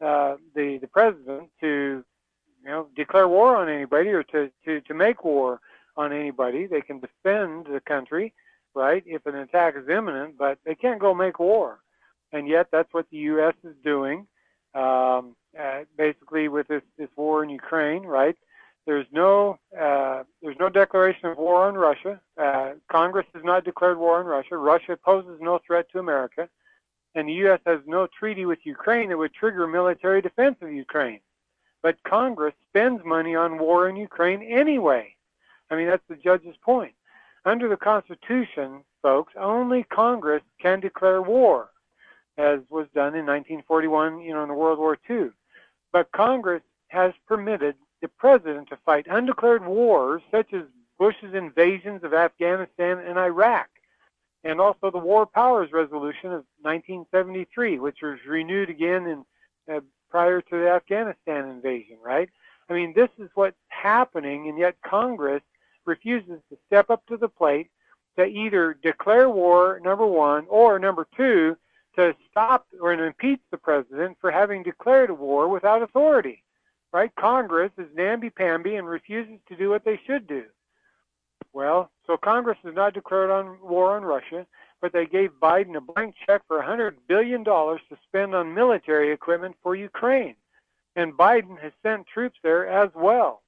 [0.00, 2.04] uh, the the president to
[2.62, 5.60] you know declare war on anybody or to, to, to make war
[5.96, 6.66] on anybody.
[6.66, 8.32] They can defend the country,
[8.74, 11.80] right, if an attack is imminent, but they can't go make war.
[12.32, 13.54] And yet that's what the U.S.
[13.64, 14.26] is doing,
[14.74, 18.36] um, uh, basically with this, this war in Ukraine, right?
[18.86, 22.20] There's no uh, there's no declaration of war on Russia.
[22.40, 24.56] Uh, Congress has not declared war on Russia.
[24.56, 26.48] Russia poses no threat to America
[27.14, 27.60] and the U.S.
[27.66, 31.20] has no treaty with Ukraine that would trigger military defense of Ukraine.
[31.82, 35.14] But Congress spends money on war in Ukraine anyway.
[35.70, 36.94] I mean, that's the judge's point.
[37.44, 41.70] Under the Constitution, folks, only Congress can declare war,
[42.36, 45.30] as was done in 1941, you know, in the World War II.
[45.92, 50.62] But Congress has permitted the president to fight undeclared wars, such as
[50.98, 53.68] Bush's invasions of Afghanistan and Iraq
[54.44, 59.24] and also the War Powers Resolution of 1973, which was renewed again in
[59.74, 62.28] uh, prior to the Afghanistan invasion, right?
[62.68, 65.42] I mean, this is what's happening, and yet Congress
[65.86, 67.70] refuses to step up to the plate
[68.16, 71.56] to either declare war, number one, or number two,
[71.96, 76.42] to stop or impeach the president for having declared a war without authority,
[76.92, 77.14] right?
[77.16, 80.44] Congress is namby-pamby and refuses to do what they should do.
[81.52, 84.46] Well, so Congress has not declared on war on Russia,
[84.80, 89.56] but they gave Biden a blank check for $100 billion to spend on military equipment
[89.62, 90.34] for Ukraine.
[90.96, 93.42] And Biden has sent troops there as well.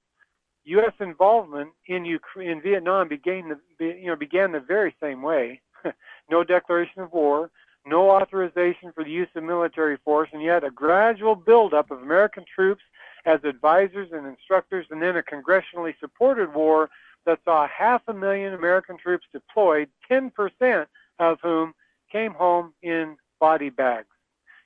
[0.64, 0.92] U.S.
[1.01, 5.61] involvement in Ukraine, in Vietnam began the, you know, began the very same way.
[6.31, 7.51] no declaration of war,
[7.85, 12.45] no authorization for the use of military force, and yet a gradual buildup of American
[12.55, 12.83] troops
[13.25, 16.90] as advisors and instructors, and then a congressionally supported war
[17.27, 20.87] that saw half a million American troops deployed, 10%
[21.30, 21.72] of whom
[22.11, 24.08] came home in body bags.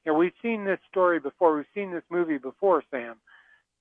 [0.04, 1.56] And we've seen this story before.
[1.56, 3.16] We've seen this movie before, Sam.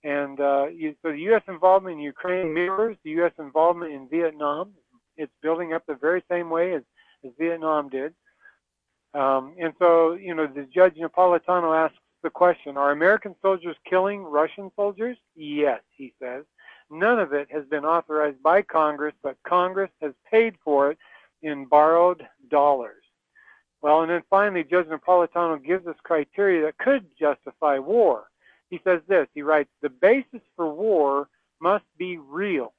[0.03, 1.43] And uh, you, so the U.S.
[1.47, 3.31] involvement in Ukraine mirrors the U.S.
[3.39, 4.71] involvement in Vietnam.
[5.17, 6.83] It's building up the very same way as,
[7.25, 8.13] as Vietnam did.
[9.13, 14.23] Um, and so, you know, the judge Napolitano asks the question, are American soldiers killing
[14.23, 15.17] Russian soldiers?
[15.35, 16.43] Yes, he says.
[16.91, 20.97] None of it has been authorized by Congress, but Congress has paid for it
[21.45, 23.03] in borrowed dollars.
[23.81, 28.25] Well, and then finally, Judge Napolitano gives us criteria that could justify war.
[28.69, 31.29] He says this, he writes, the basis for war
[31.62, 32.73] must be real.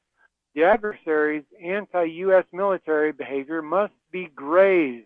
[0.57, 2.45] The adversary's anti-U.S.
[2.53, 5.05] military behavior must be grave.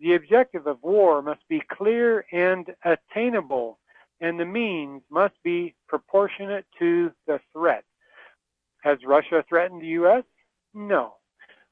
[0.00, 3.78] The objective of war must be clear and attainable,
[4.22, 7.84] and the means must be proportionate to the threat.
[8.82, 10.24] Has Russia threatened the U.S.?
[10.72, 11.16] No.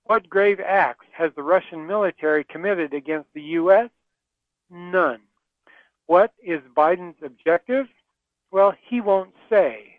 [0.05, 3.89] What grave acts has the Russian military committed against the U.S.?
[4.71, 5.21] None.
[6.07, 7.87] What is Biden's objective?
[8.51, 9.97] Well, he won't say.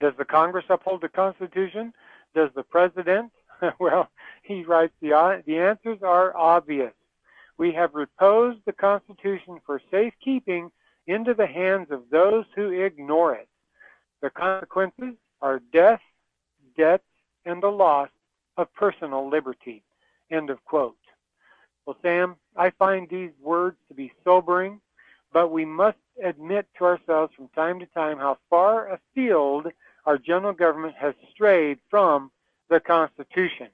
[0.00, 1.92] Does the Congress uphold the Constitution?
[2.34, 3.32] Does the President?
[3.78, 4.08] well,
[4.42, 6.92] he writes, the, uh, the answers are obvious.
[7.58, 10.70] We have reposed the Constitution for safekeeping
[11.06, 13.48] into the hands of those who ignore it.
[14.22, 16.00] The consequences are death,
[16.76, 17.02] debt,
[17.44, 18.08] and the loss
[18.56, 19.82] of personal liberty.
[20.30, 20.96] End of quote.
[21.84, 24.80] Well, Sam, I find these words to be sobering,
[25.32, 29.68] but we must admit to ourselves from time to time how far afield
[30.04, 32.30] our general government has strayed from
[32.68, 33.68] the Constitution.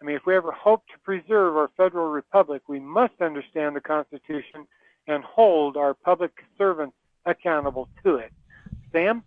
[0.00, 3.80] I mean, if we ever hope to preserve our federal republic, we must understand the
[3.80, 4.66] Constitution
[5.06, 8.32] and hold our public servants accountable to it.
[8.92, 9.22] Sam?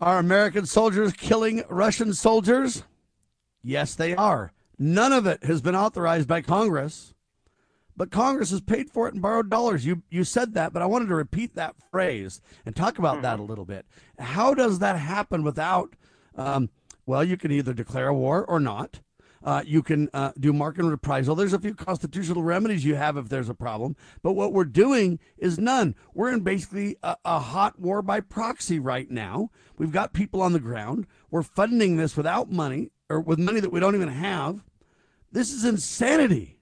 [0.00, 2.84] Are American soldiers killing Russian soldiers?
[3.62, 4.52] Yes, they are.
[4.78, 7.14] None of it has been authorized by Congress,
[7.96, 9.86] but Congress has paid for it in borrowed dollars.
[9.86, 13.22] You you said that, but I wanted to repeat that phrase and talk about mm-hmm.
[13.22, 13.86] that a little bit.
[14.18, 15.94] How does that happen without?
[16.34, 16.70] Um,
[17.06, 19.00] well, you can either declare a war or not.
[19.44, 21.34] Uh, you can uh, do market reprisal.
[21.34, 23.96] There's a few constitutional remedies you have if there's a problem.
[24.22, 25.96] But what we're doing is none.
[26.14, 29.50] We're in basically a, a hot war by proxy right now.
[29.76, 31.06] We've got people on the ground.
[31.30, 34.60] We're funding this without money or with money that we don't even have.
[35.30, 36.58] This is insanity.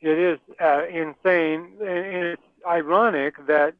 [0.00, 3.74] It is uh, insane, and it's ironic that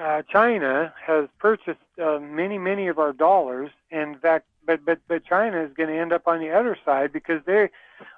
[0.00, 5.24] uh, China has purchased uh, many, many of our dollars, in fact, but but but
[5.24, 7.70] China is going to end up on the other side because they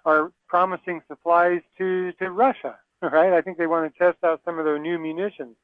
[0.05, 3.33] are promising supplies to to Russia, right?
[3.33, 5.57] I think they want to test out some of their new munitions,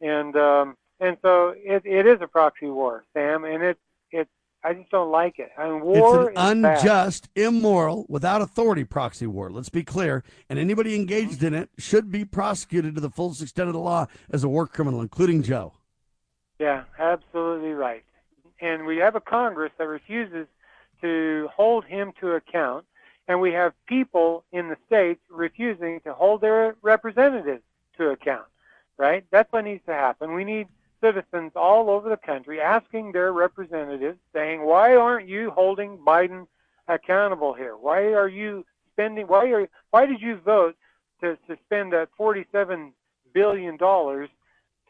[0.00, 3.78] and um, and so it, it is a proxy war, Sam, and it it
[4.66, 5.52] I just don't like it.
[5.56, 6.78] I mean, war it's an is bad.
[6.78, 9.48] unjust, immoral, without authority proxy war.
[9.48, 10.24] Let's be clear.
[10.50, 11.02] And anybody mm-hmm.
[11.02, 14.48] engaged in it should be prosecuted to the fullest extent of the law as a
[14.48, 15.74] war criminal, including Joe.
[16.58, 18.02] Yeah, absolutely right.
[18.60, 20.48] And we have a Congress that refuses
[21.00, 22.86] to hold him to account,
[23.28, 27.62] and we have people in the states refusing to hold their representatives
[27.98, 28.46] to account.
[28.98, 29.24] Right?
[29.30, 30.34] That's what needs to happen.
[30.34, 30.66] We need
[31.06, 36.46] citizens all over the country asking their representatives, saying, "Why aren't you holding Biden
[36.88, 37.76] accountable here?
[37.76, 39.26] Why are you spending?
[39.26, 39.68] Why are?
[39.90, 40.76] Why did you vote
[41.20, 42.92] to to spend that 47
[43.32, 44.28] billion dollars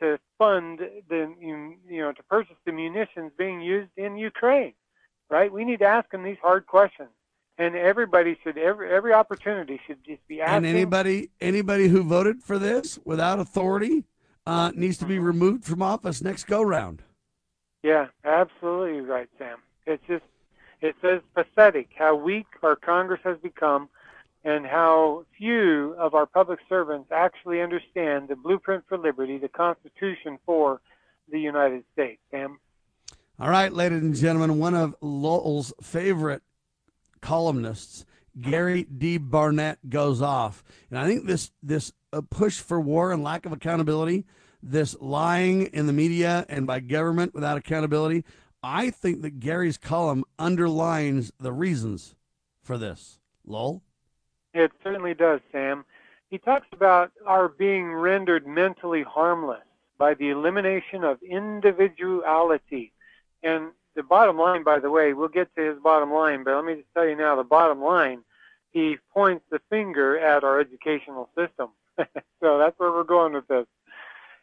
[0.01, 4.75] to fund the you know to purchase the munitions being used in Ukraine?"
[5.29, 5.53] Right?
[5.53, 7.11] We need to ask them these hard questions,
[7.59, 10.57] and everybody should every every opportunity should just be asking.
[10.57, 14.05] And anybody anybody who voted for this without authority
[14.47, 17.03] uh, needs to be removed from office next go round.
[17.83, 19.59] Yeah, absolutely right, Sam.
[19.87, 20.25] It's just
[20.81, 23.89] it's just pathetic how weak our Congress has become
[24.45, 30.39] and how few of our public servants actually understand the blueprint for liberty, the Constitution
[30.47, 30.81] for
[31.31, 32.59] the United States, Sam.
[33.39, 36.43] All right, ladies and gentlemen, one of Lowell's favorite
[37.21, 38.07] columnists,
[38.41, 39.19] Gary D.
[39.19, 41.93] Barnett, goes off, and I think this this
[42.23, 44.25] push for war and lack of accountability,
[44.63, 48.25] this lying in the media and by government without accountability,
[48.63, 52.17] I think that Gary's column underlines the reasons
[52.63, 53.19] for this.
[53.47, 53.83] Lowell.
[54.55, 55.85] It certainly does, Sam.
[56.31, 59.63] He talks about our being rendered mentally harmless
[59.99, 62.93] by the elimination of individuality.
[63.43, 66.65] And the bottom line, by the way, we'll get to his bottom line, but let
[66.65, 68.23] me just tell you now the bottom line,
[68.73, 71.69] he points the finger at our educational system.
[72.41, 73.67] so that's where we're going with this.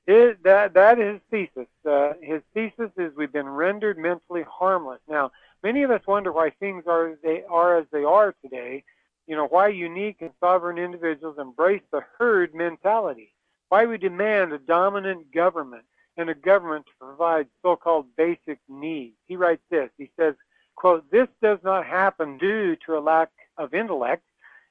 [0.05, 1.69] That that is his thesis.
[1.89, 4.99] Uh, his thesis is we've been rendered mentally harmless.
[5.07, 5.31] Now,
[5.63, 8.83] many of us wonder why things are they are as they are today.
[9.27, 13.33] You know, why unique and sovereign individuals embrace the herd mentality.
[13.69, 15.85] Why we demand a dominant government
[16.17, 19.15] and a government to provide so-called basic needs.
[19.25, 19.89] He writes this.
[19.97, 20.35] He says,
[20.75, 24.23] "quote This does not happen due to a lack of intellect."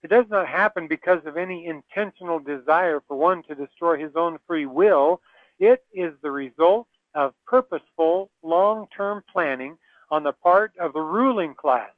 [0.03, 4.38] It does not happen because of any intentional desire for one to destroy his own
[4.46, 5.20] free will.
[5.61, 9.78] It is the result of purposeful, long term planning
[10.11, 11.90] on the part of the ruling class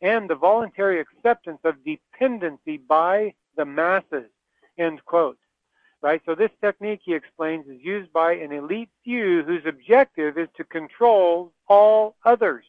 [0.00, 4.30] and the voluntary acceptance of dependency by the masses.
[4.78, 5.38] End quote.
[6.02, 6.22] Right?
[6.24, 10.64] So, this technique, he explains, is used by an elite few whose objective is to
[10.64, 12.64] control all others.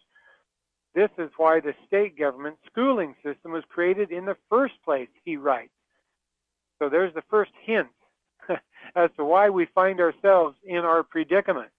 [0.94, 5.38] This is why the state government schooling system was created in the first place, he
[5.38, 5.72] writes.
[6.80, 7.88] So there's the first hint
[8.96, 11.70] as to why we find ourselves in our predicament.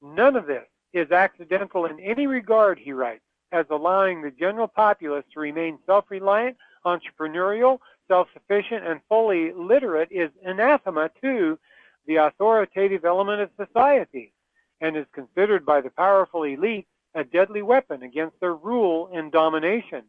[0.00, 5.24] None of this is accidental in any regard, he writes, as allowing the general populace
[5.34, 6.56] to remain self reliant,
[6.86, 11.58] entrepreneurial, self sufficient, and fully literate is anathema to
[12.06, 14.32] the authoritative element of society
[14.80, 20.02] and is considered by the powerful elite a deadly weapon against their rule and domination.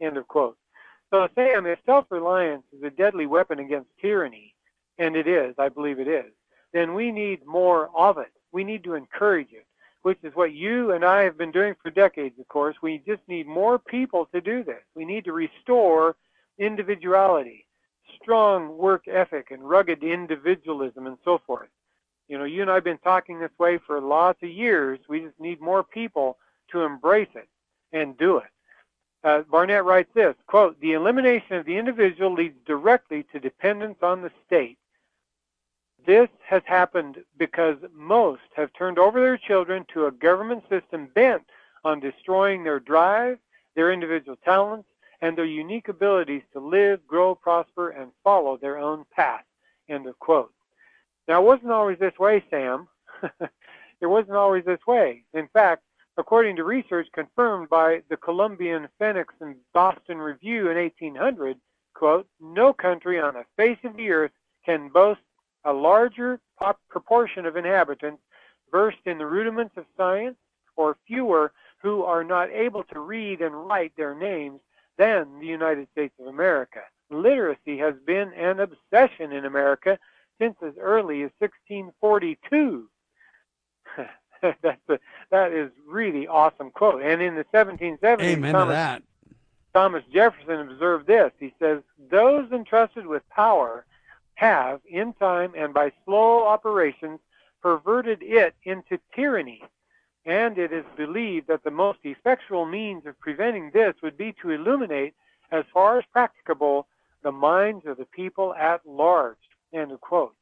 [0.00, 0.56] End of quote.
[1.10, 4.54] So, Sam, if self reliance is a deadly weapon against tyranny,
[4.98, 6.32] and it is, I believe it is,
[6.72, 8.32] then we need more of it.
[8.52, 9.66] We need to encourage it,
[10.02, 12.76] which is what you and I have been doing for decades, of course.
[12.82, 14.82] We just need more people to do this.
[14.94, 16.16] We need to restore
[16.58, 17.66] individuality,
[18.22, 21.68] strong work ethic, and rugged individualism, and so forth.
[22.28, 24.98] You know, you and I have been talking this way for lots of years.
[25.08, 26.38] We just need more people
[26.72, 27.48] to embrace it
[27.92, 28.44] and do it.
[29.24, 34.22] Uh, Barnett writes this, quote, the elimination of the individual leads directly to dependence on
[34.22, 34.78] the state.
[36.04, 41.44] This has happened because most have turned over their children to a government system bent
[41.84, 43.38] on destroying their drive,
[43.76, 44.88] their individual talents,
[45.20, 49.44] and their unique abilities to live, grow, prosper, and follow their own path.
[49.88, 50.52] End of quote.
[51.28, 52.88] Now, it wasn't always this way, Sam.
[53.22, 55.22] it wasn't always this way.
[55.32, 55.84] In fact,
[56.16, 61.58] according to research confirmed by the Columbian Phoenix and Boston Review in 1800,
[61.94, 64.32] quote, no country on the face of the earth
[64.64, 65.20] can boast
[65.64, 66.40] a larger
[66.88, 68.22] proportion of inhabitants
[68.70, 70.36] versed in the rudiments of science
[70.76, 71.52] or fewer
[71.82, 74.60] who are not able to read and write their names
[74.98, 76.80] than the United States of America.
[77.10, 79.98] Literacy has been an obsession in America
[80.40, 82.88] since as early as 1642.
[84.62, 84.98] That's a,
[85.30, 87.02] that is really awesome quote.
[87.02, 89.02] And in the 1770s, Amen Thomas, to that.
[89.72, 91.30] Thomas Jefferson observed this.
[91.38, 93.84] He says, "Those entrusted with power
[94.34, 97.20] have, in time and by slow operations,
[97.62, 99.62] perverted it into tyranny.
[100.24, 104.50] and it is believed that the most effectual means of preventing this would be to
[104.50, 105.14] illuminate,
[105.50, 106.86] as far as practicable,
[107.22, 109.36] the minds of the people at large.
[109.72, 110.34] End of quote.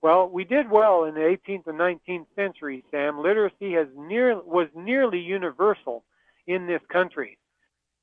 [0.00, 3.20] Well, we did well in the 18th and 19th century, Sam.
[3.20, 6.04] Literacy has near, was nearly universal
[6.46, 7.38] in this country.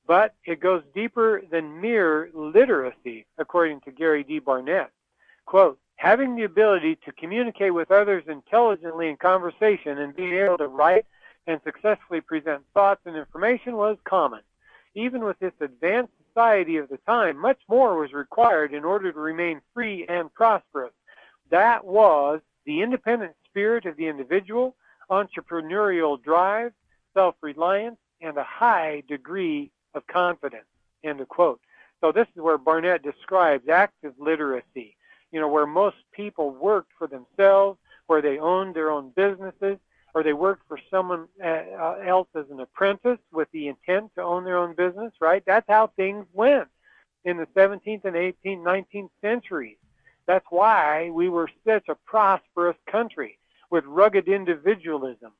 [0.05, 4.39] But it goes deeper than mere literacy, according to Gary D.
[4.39, 4.91] Barnett.
[5.45, 10.67] Quote, having the ability to communicate with others intelligently in conversation and being able to
[10.67, 11.05] write
[11.47, 14.41] and successfully present thoughts and information was common.
[14.95, 19.19] Even with this advanced society of the time, much more was required in order to
[19.19, 20.93] remain free and prosperous.
[21.51, 24.75] That was the independent spirit of the individual,
[25.09, 26.73] entrepreneurial drive,
[27.13, 30.65] self-reliance, and a high degree of confidence.
[31.03, 31.59] End of quote.
[32.01, 34.97] So this is where Barnett describes active literacy,
[35.31, 39.77] you know, where most people worked for themselves, where they owned their own businesses,
[40.13, 44.21] or they worked for someone uh, uh, else as an apprentice with the intent to
[44.21, 45.43] own their own business, right?
[45.45, 46.67] That's how things went
[47.25, 49.77] in the 17th and 18th, 19th centuries.
[50.27, 53.37] That's why we were such a prosperous country
[53.69, 55.31] with rugged individualism,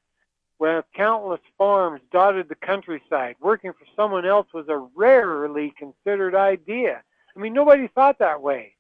[0.57, 3.35] where countless farms dotted the countryside.
[3.41, 7.03] Working for someone else was a rarely considered idea.
[7.35, 8.75] I mean, nobody thought that way.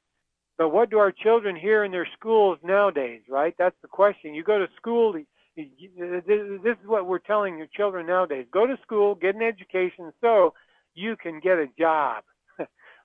[0.57, 3.53] But what do our children hear in their schools nowadays, right?
[3.57, 4.33] That's the question.
[4.33, 5.13] You go to school,
[5.57, 8.45] this is what we're telling your children nowadays.
[8.51, 10.53] Go to school, get an education so
[10.93, 12.23] you can get a job.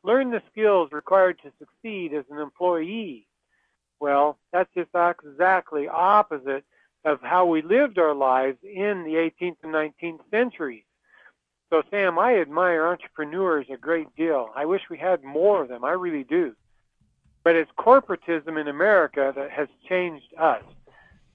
[0.03, 3.26] Learn the skills required to succeed as an employee.
[4.01, 6.64] Well, that's just exactly opposite
[7.05, 10.84] of how we lived our lives in the 18th and 19th centuries.
[11.70, 14.48] So, Sam, I admire entrepreneurs a great deal.
[14.57, 15.84] I wish we had more of them.
[15.84, 16.55] I really do.
[17.44, 20.62] But it's corporatism in America that has changed us.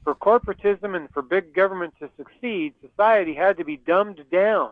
[0.03, 4.72] For corporatism and for big government to succeed, society had to be dumbed down.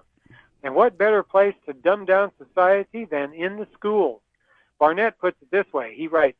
[0.63, 4.21] And what better place to dumb down society than in the schools?
[4.79, 5.93] Barnett puts it this way.
[5.95, 6.37] He writes,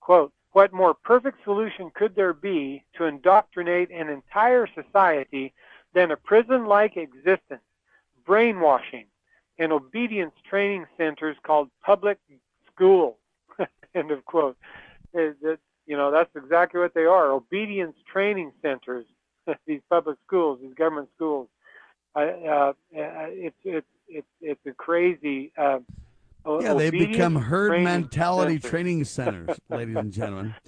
[0.00, 5.52] quote, what more perfect solution could there be to indoctrinate an entire society
[5.92, 7.62] than a prison-like existence,
[8.24, 9.06] brainwashing,
[9.58, 12.18] and obedience training centers called public
[12.72, 13.16] schools?
[13.94, 14.56] End of quote.
[15.12, 17.30] It, it, you know, that's exactly what they are.
[17.30, 19.06] Obedience training centers,
[19.66, 21.48] these public schools, these government schools.
[22.14, 25.78] Uh, it's, it's, it's, it's a crazy, uh,
[26.60, 28.70] yeah, they become herd mentality center.
[28.70, 30.54] training centers, ladies and gentlemen.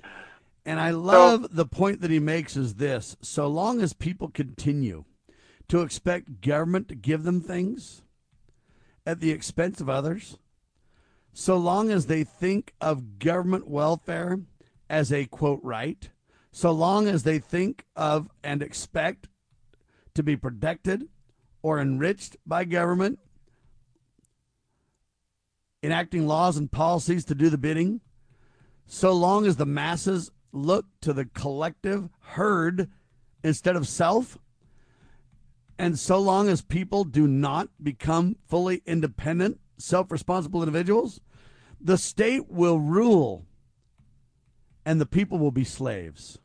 [0.66, 4.28] And I love so, the point that he makes is this so long as people
[4.28, 5.04] continue
[5.68, 8.02] to expect government to give them things
[9.06, 10.36] at the expense of others,
[11.32, 14.40] so long as they think of government welfare
[14.90, 16.10] as a quote right,
[16.52, 19.28] so long as they think of and expect
[20.14, 21.08] to be protected
[21.62, 23.18] or enriched by government,
[25.82, 28.00] enacting laws and policies to do the bidding,
[28.86, 32.90] so long as the masses look to the collective herd
[33.44, 34.38] instead of self,
[35.78, 41.20] and so long as people do not become fully independent, self responsible individuals,
[41.80, 43.46] the state will rule
[44.84, 46.38] and the people will be slaves.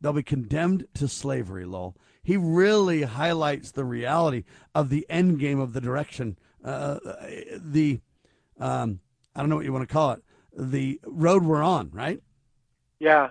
[0.00, 1.96] They'll be condemned to slavery, Lowell.
[2.28, 6.98] He really highlights the reality of the end game of the direction, uh,
[7.56, 8.00] the
[8.60, 9.00] um,
[9.34, 10.22] I don't know what you want to call it,
[10.54, 12.20] the road we're on, right?
[12.98, 13.30] Yeah,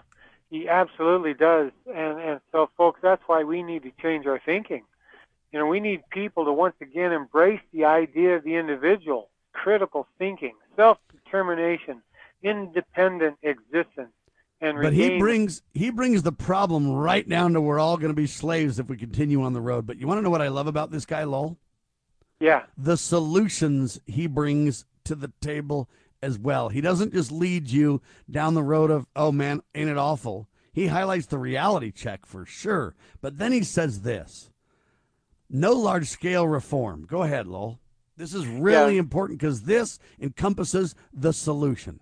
[0.49, 1.73] he absolutely does.
[1.85, 4.81] And, and so, folks, that's why we need to change our thinking.
[5.51, 10.07] You know, we need people to once again embrace the idea of the individual, critical
[10.17, 12.01] thinking, self-determination,
[12.41, 14.09] independent existence.
[14.59, 18.15] And but he brings he brings the problem right down to we're all going to
[18.15, 19.85] be slaves if we continue on the road.
[19.85, 21.57] But you want to know what I love about this guy, Lowell?
[22.39, 22.63] Yeah.
[22.77, 25.89] The solutions he brings to the table
[26.21, 26.69] as well.
[26.69, 30.47] He doesn't just lead you down the road of, oh man, ain't it awful?
[30.73, 32.95] He highlights the reality check for sure.
[33.21, 34.49] But then he says this
[35.49, 37.05] no large scale reform.
[37.05, 37.79] Go ahead, Lowell.
[38.17, 38.99] This is really yeah.
[38.99, 41.99] important because this encompasses the solution.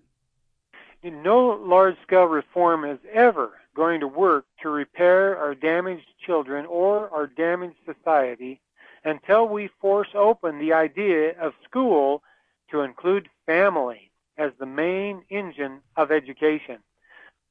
[1.05, 7.09] No large scale reform is ever going to work to repair our damaged children or
[7.11, 8.59] our damaged society
[9.03, 12.23] until we force open the idea of school
[12.71, 16.79] to include family as the main engine of education.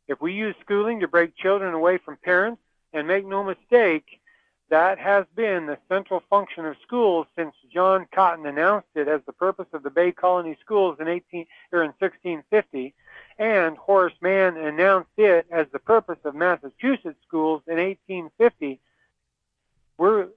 [0.08, 2.60] If we use schooling to break children away from parents,
[2.94, 4.20] and make no mistake,
[4.70, 9.32] that has been the central function of schools since John Cotton announced it as the
[9.32, 12.94] purpose of the Bay Colony schools in 18 or in 1650,
[13.38, 18.80] and Horace Mann announced it as the purpose of Massachusetts schools in 1850.
[19.98, 20.28] we're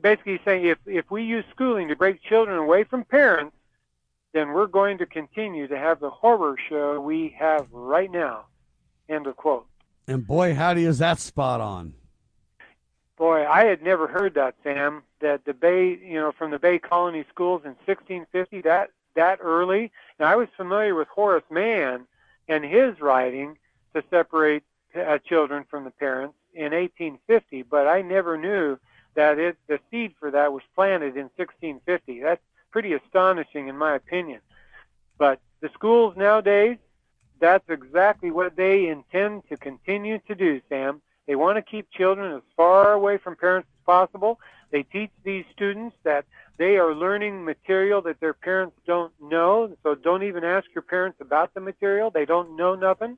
[0.00, 3.56] basically saying if if we use schooling to break children away from parents,
[4.32, 8.44] then we're going to continue to have the horror show we have right now.
[9.08, 9.66] End of quote.
[10.06, 11.94] And boy, howdy, is that spot on.
[13.16, 15.02] Boy, I had never heard that, Sam.
[15.20, 19.90] That the Bay, you know, from the Bay Colony schools in 1650, that that early.
[20.18, 22.06] And I was familiar with Horace Mann
[22.50, 23.56] and his writing
[23.94, 28.76] to separate uh, children from the parents in 1850, but I never knew
[29.14, 32.20] that it the seed for that was planted in 1650.
[32.20, 32.42] That's
[32.72, 34.40] pretty astonishing, in my opinion.
[35.16, 36.78] But the schools nowadays,
[37.40, 41.00] that's exactly what they intend to continue to do, Sam.
[41.26, 44.40] They want to keep children as far away from parents as possible.
[44.72, 46.24] They teach these students that
[46.60, 49.74] they are learning material that their parents don't know.
[49.82, 52.10] So don't even ask your parents about the material.
[52.10, 53.16] They don't know nothing.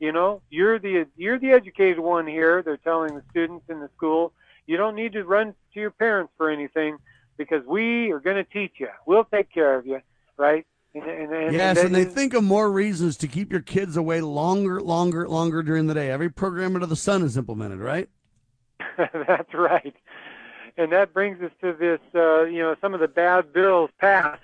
[0.00, 2.62] You know, you're the you're the educated one here.
[2.62, 4.32] They're telling the students in the school,
[4.66, 6.96] you don't need to run to your parents for anything
[7.36, 8.88] because we are going to teach you.
[9.04, 10.00] We'll take care of you,
[10.38, 10.64] right?
[10.94, 14.22] And, and, and, yes, and, they think of more reasons to keep your kids away
[14.22, 16.10] longer, longer, longer during the day.
[16.10, 18.08] Every program under the sun is implemented, right?
[18.96, 19.94] That's right.
[20.78, 24.40] And that brings us to this, uh, you know, some of the bad bills passed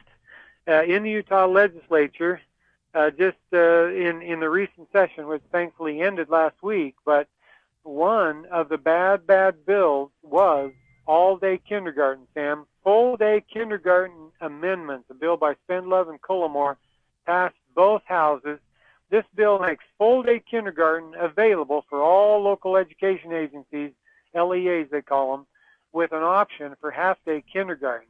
[0.66, 2.40] uh, in the Utah legislature
[2.92, 6.96] uh, just uh, in in the recent session, which thankfully ended last week.
[7.04, 7.28] But
[7.84, 10.72] one of the bad bad bills was
[11.06, 12.26] all day kindergarten.
[12.34, 16.76] Sam, full day kindergarten amendments, a bill by Spendlove and Cullimore,
[17.26, 18.58] passed both houses.
[19.10, 23.92] This bill makes full day kindergarten available for all local education agencies,
[24.34, 25.46] LEAs they call them,
[25.94, 28.08] with an option for half day kindergarten.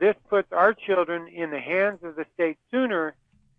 [0.00, 3.14] This puts our children in the hands of the state sooner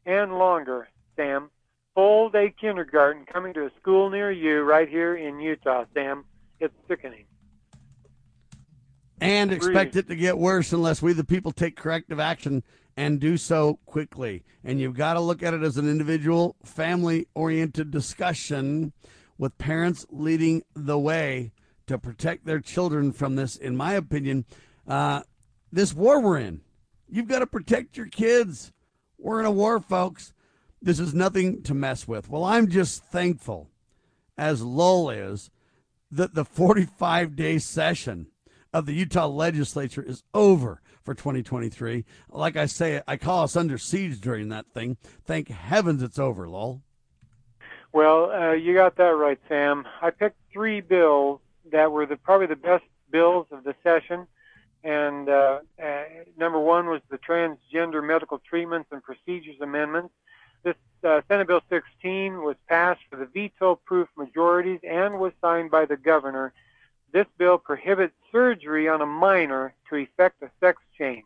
[0.06, 1.52] and longer, Sam.
[1.96, 6.26] Full day kindergarten coming to a school near you right here in Utah, Sam.
[6.60, 7.26] It's sickening.
[9.22, 12.64] And expect it to get worse unless we, the people, take corrective action
[12.96, 14.44] and do so quickly.
[14.64, 18.94] And you've got to look at it as an individual, family oriented discussion
[19.38, 21.52] with parents leading the way
[21.90, 24.46] to protect their children from this, in my opinion,
[24.88, 25.24] uh,
[25.72, 26.62] this war we're in.
[27.10, 28.72] You've got to protect your kids.
[29.18, 30.32] We're in a war, folks.
[30.80, 32.30] This is nothing to mess with.
[32.30, 33.72] Well, I'm just thankful,
[34.38, 35.50] as Lowell is,
[36.12, 38.28] that the 45 day session
[38.72, 42.06] of the Utah legislature is over for 2023.
[42.30, 44.98] Like I say, I call us under siege during that thing.
[45.26, 46.84] Thank heavens it's over, Lowell.
[47.92, 49.88] Well, uh, you got that right, Sam.
[50.04, 51.42] I picked three bills
[51.72, 54.28] that were the probably the best bills of the session.
[54.84, 56.04] And uh, uh,
[56.38, 60.12] number one was the Transgender Medical Treatments and Procedures Amendment.
[60.64, 65.86] This uh, Senate Bill 16 was passed for the veto-proof majorities and was signed by
[65.86, 66.54] the governor.
[67.12, 71.26] This bill prohibits surgery on a minor to effect a sex change.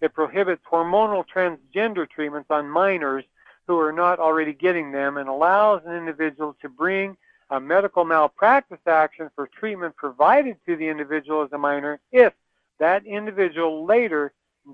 [0.00, 3.24] It prohibits hormonal transgender treatments on minors
[3.66, 7.16] who are not already getting them and allows an individual to bring
[7.50, 12.32] a medical malpractice action for treatment provided to the individual as a minor if
[12.78, 14.32] that individual later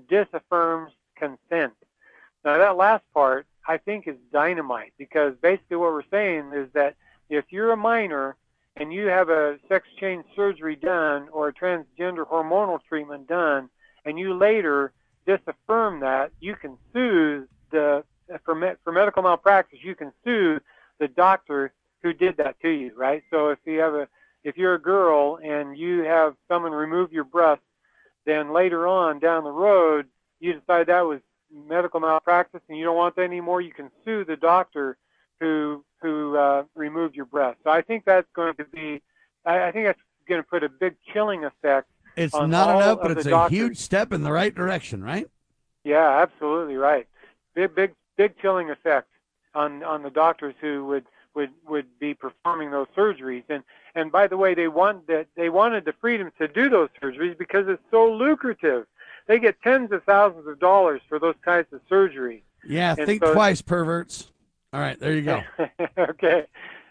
[0.09, 1.73] disaffirms consent.
[2.43, 6.95] Now, that last part I think is dynamite because basically what we're saying is that
[7.29, 8.35] if you're a minor
[8.75, 13.69] and you have a sex change surgery done or a transgender hormonal treatment done,
[14.05, 14.91] and you later
[15.25, 18.03] disaffirm that, you can sue the
[18.43, 19.79] for for medical malpractice.
[19.83, 20.59] You can sue
[20.99, 21.71] the doctor
[22.03, 23.23] who did that to you, right?
[23.31, 24.07] So if you have a
[24.43, 27.61] if you're a girl and you have someone remove your breast
[28.25, 30.05] then later on down the road
[30.39, 31.21] you decide that was
[31.53, 34.97] medical malpractice and you don't want that anymore, you can sue the doctor
[35.39, 37.59] who who uh, removed your breast.
[37.63, 39.01] So I think that's going to be,
[39.45, 41.87] I, I think that's going to put a big chilling effect.
[42.17, 43.57] It's not enough, but it's a doctors.
[43.57, 45.27] huge step in the right direction, right?
[45.85, 47.07] Yeah, absolutely right.
[47.55, 49.07] Big, big, big chilling effect
[49.55, 51.05] on on the doctors who would
[51.35, 53.43] would would be performing those surgeries.
[53.49, 53.63] And
[53.95, 57.37] and by the way, they want that they wanted the freedom to do those surgeries
[57.37, 58.85] because it's so lucrative.
[59.27, 62.41] They get tens of thousands of dollars for those kinds of surgeries.
[62.65, 64.31] Yeah, and think so, twice, perverts.
[64.73, 65.43] All right, there you go.
[65.97, 66.45] okay.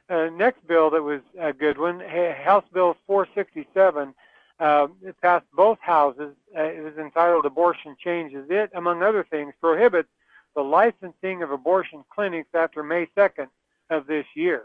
[0.09, 4.15] Uh, next bill that was a good one, House Bill 467.
[4.61, 6.35] Uh, it passed both houses.
[6.57, 8.47] Uh, it was entitled Abortion Changes.
[8.51, 10.09] It, among other things, prohibits
[10.55, 13.49] the licensing of abortion clinics after May 2nd
[13.93, 14.65] of this year.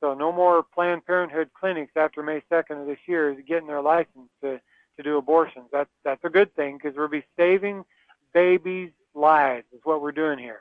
[0.00, 3.82] So no more Planned Parenthood clinics after May 2nd of this year is getting their
[3.82, 4.60] license to,
[4.96, 5.66] to do abortions.
[5.72, 7.84] That's that's a good thing because we'll be saving
[8.32, 10.60] babies' lives is what we're doing here.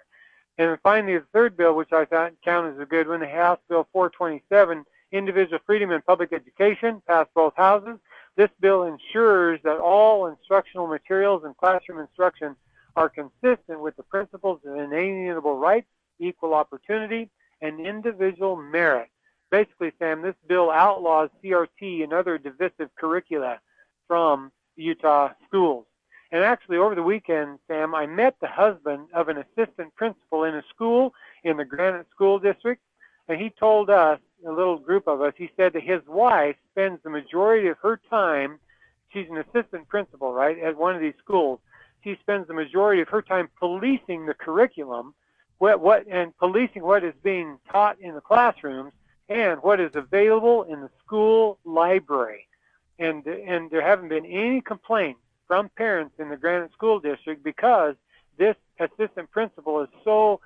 [0.57, 3.59] And finally, the third bill, which I thought counted as a good one, the House
[3.69, 4.83] Bill 427,
[5.13, 7.97] Individual Freedom in Public Education, passed both houses.
[8.35, 12.57] This bill ensures that all instructional materials and classroom instruction
[12.97, 15.87] are consistent with the principles of inalienable rights,
[16.19, 17.29] equal opportunity,
[17.61, 19.09] and individual merit.
[19.51, 23.59] Basically, Sam, this bill outlaws CRT and other divisive curricula
[24.07, 25.85] from Utah schools.
[26.31, 30.55] And actually, over the weekend, Sam, I met the husband of an assistant principal in
[30.55, 32.81] a school in the Granite School District,
[33.27, 36.99] and he told us, a little group of us, he said that his wife spends
[37.03, 38.59] the majority of her time,
[39.11, 41.59] she's an assistant principal, right, at one of these schools.
[42.03, 45.13] She spends the majority of her time policing the curriculum,
[45.59, 48.91] what, what and policing what is being taught in the classrooms
[49.27, 52.47] and what is available in the school library.
[52.97, 57.95] And and there haven't been any complaints from parents in the Granite School District because
[58.37, 60.41] this assistant principal is so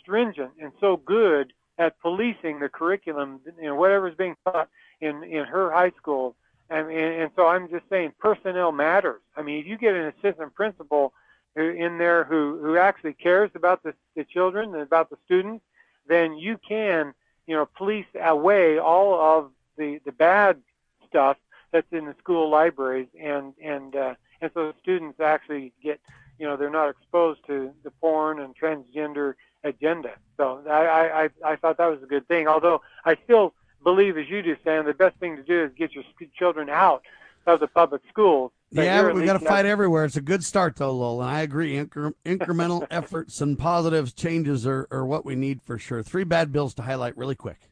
[0.00, 4.68] stringent and so good at policing the curriculum, you know, whatever's being taught
[5.00, 6.36] in in her high school.
[6.68, 9.20] And, and, and so I'm just saying personnel matters.
[9.36, 11.12] I mean, if you get an assistant principal
[11.56, 15.64] who, in there who who actually cares about the, the children and about the students,
[16.06, 17.14] then you can,
[17.46, 20.60] you know, police away all of the the bad
[21.08, 21.36] stuff
[21.72, 26.00] that's in the school libraries and and uh, and so students actually get,
[26.38, 29.34] you know, they're not exposed to the porn and transgender
[29.64, 30.12] agenda.
[30.36, 32.48] So I, I, I thought that was a good thing.
[32.48, 35.92] Although I still believe, as you do, Sam, the best thing to do is get
[35.92, 36.04] your
[36.38, 37.02] children out
[37.46, 38.52] of the public schools.
[38.72, 40.04] But yeah, we got to fight everywhere.
[40.04, 41.22] It's a good start, though, Lowell.
[41.22, 41.74] And I agree.
[41.74, 46.02] Incre- incremental efforts and positive changes are, are what we need for sure.
[46.02, 47.70] Three bad bills to highlight really quick.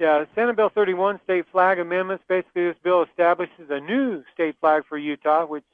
[0.00, 2.24] Yeah, Senate Bill 31, state flag amendments.
[2.26, 5.64] Basically, this bill establishes a new state flag for Utah, which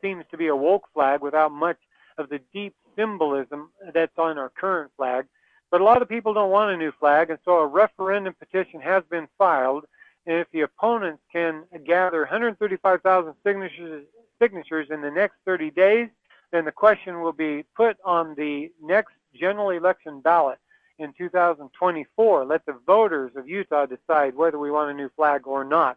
[0.00, 1.76] seems to be a woke flag without much
[2.16, 5.26] of the deep symbolism that's on our current flag.
[5.70, 8.80] But a lot of people don't want a new flag, and so a referendum petition
[8.80, 9.84] has been filed.
[10.26, 14.04] And if the opponents can gather 135,000 signatures,
[14.40, 16.08] signatures in the next 30 days,
[16.52, 20.58] then the question will be put on the next general election ballot
[20.98, 22.44] in 2024.
[22.44, 25.96] Let the voters of Utah decide whether we want a new flag or not.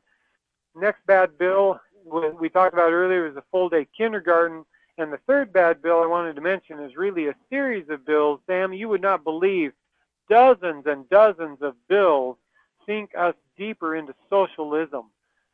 [0.75, 4.65] Next bad bill we talked about earlier was a full day kindergarten.
[4.97, 8.41] And the third bad bill I wanted to mention is really a series of bills.
[8.47, 9.71] Sam, you would not believe
[10.29, 12.37] dozens and dozens of bills
[12.85, 15.11] sink us deeper into socialism.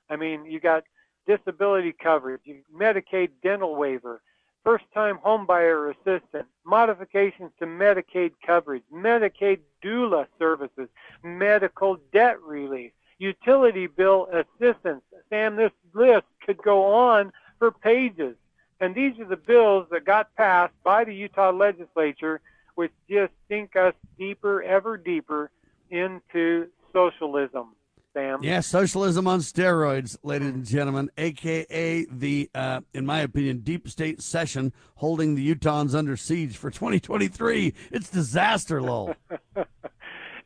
[0.10, 0.86] I mean, you got
[1.28, 2.42] disability coverage,
[2.74, 4.22] Medicaid dental waiver,
[4.64, 10.88] first time homebuyer assistance, modifications to Medicaid coverage, Medicaid doula services,
[11.24, 15.02] medical debt relief, utility bill assistance.
[15.30, 18.36] Sam, this list could go on for pages.
[18.80, 22.42] And these are the bills that got passed by the Utah legislature,
[22.76, 25.50] which just sink us deeper, ever deeper
[25.90, 27.76] into socialism.
[28.16, 28.40] Sam.
[28.42, 34.22] Yeah, socialism on steroids, ladies and gentlemen, aka the, uh, in my opinion, deep state
[34.22, 37.74] session holding the Utahns under siege for 2023.
[37.92, 39.16] It's disaster, Lowell.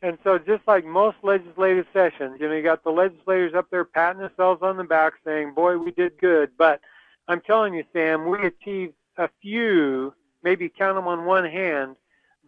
[0.01, 3.83] And so, just like most legislative sessions, you know, you got the legislators up there
[3.83, 6.51] patting themselves on the back saying, boy, we did good.
[6.57, 6.79] But
[7.27, 11.97] I'm telling you, Sam, we achieved a few, maybe count them on one hand,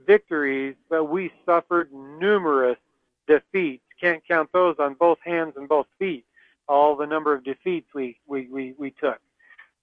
[0.08, 2.78] victories, but we suffered numerous
[3.28, 3.84] defeats.
[4.02, 6.26] Can't count those on both hands and both feet,
[6.68, 9.20] all the number of defeats we, we, we, we took.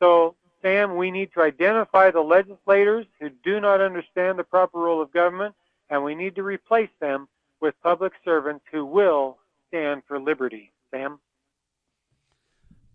[0.00, 5.00] So, Sam, we need to identify the legislators who do not understand the proper role
[5.00, 5.54] of government,
[5.88, 7.28] and we need to replace them
[7.60, 9.38] with public servants who will
[9.68, 10.72] stand for liberty.
[10.90, 11.20] Sam?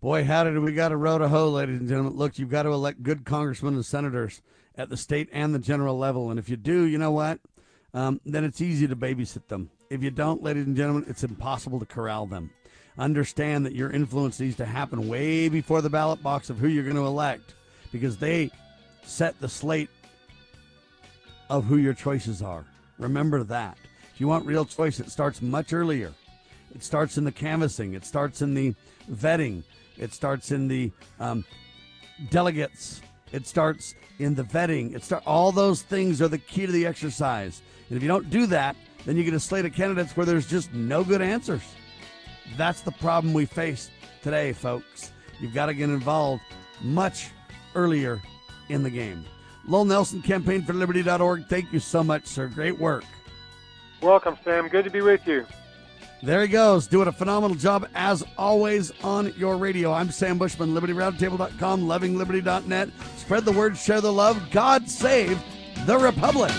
[0.00, 2.14] Boy, how did we got a road to hoe, ladies and gentlemen.
[2.14, 4.42] Look, you've got to elect good congressmen and senators
[4.76, 6.28] at the state and the general level.
[6.28, 7.40] And if you do, you know what?
[7.94, 9.70] Um, then it's easy to babysit them.
[9.94, 12.50] If you don't, ladies and gentlemen, it's impossible to corral them.
[12.98, 16.82] Understand that your influence needs to happen way before the ballot box of who you're
[16.82, 17.54] going to elect
[17.92, 18.50] because they
[19.04, 19.88] set the slate
[21.48, 22.64] of who your choices are.
[22.98, 23.78] Remember that.
[24.12, 26.12] If you want real choice, it starts much earlier.
[26.74, 28.74] It starts in the canvassing, it starts in the
[29.08, 29.62] vetting,
[29.96, 30.90] it starts in the
[31.20, 31.44] um,
[32.30, 34.96] delegates, it starts in the vetting.
[34.96, 37.62] It start all those things are the key to the exercise.
[37.88, 38.74] And if you don't do that,
[39.04, 41.62] then you get a slate of candidates where there's just no good answers.
[42.56, 43.90] That's the problem we face
[44.22, 45.12] today, folks.
[45.40, 46.42] You've got to get involved
[46.82, 47.30] much
[47.74, 48.22] earlier
[48.68, 49.24] in the game.
[49.66, 51.46] Lowell Nelson, campaignforliberty.org.
[51.46, 52.48] Thank you so much, sir.
[52.48, 53.04] Great work.
[54.00, 54.68] Welcome, Sam.
[54.68, 55.46] Good to be with you.
[56.22, 59.92] There he goes, doing a phenomenal job as always on your radio.
[59.92, 62.88] I'm Sam Bushman, LibertyRoundtable.com, LovingLiberty.net.
[63.16, 64.50] Spread the word, share the love.
[64.50, 65.42] God save
[65.84, 66.52] the Republic.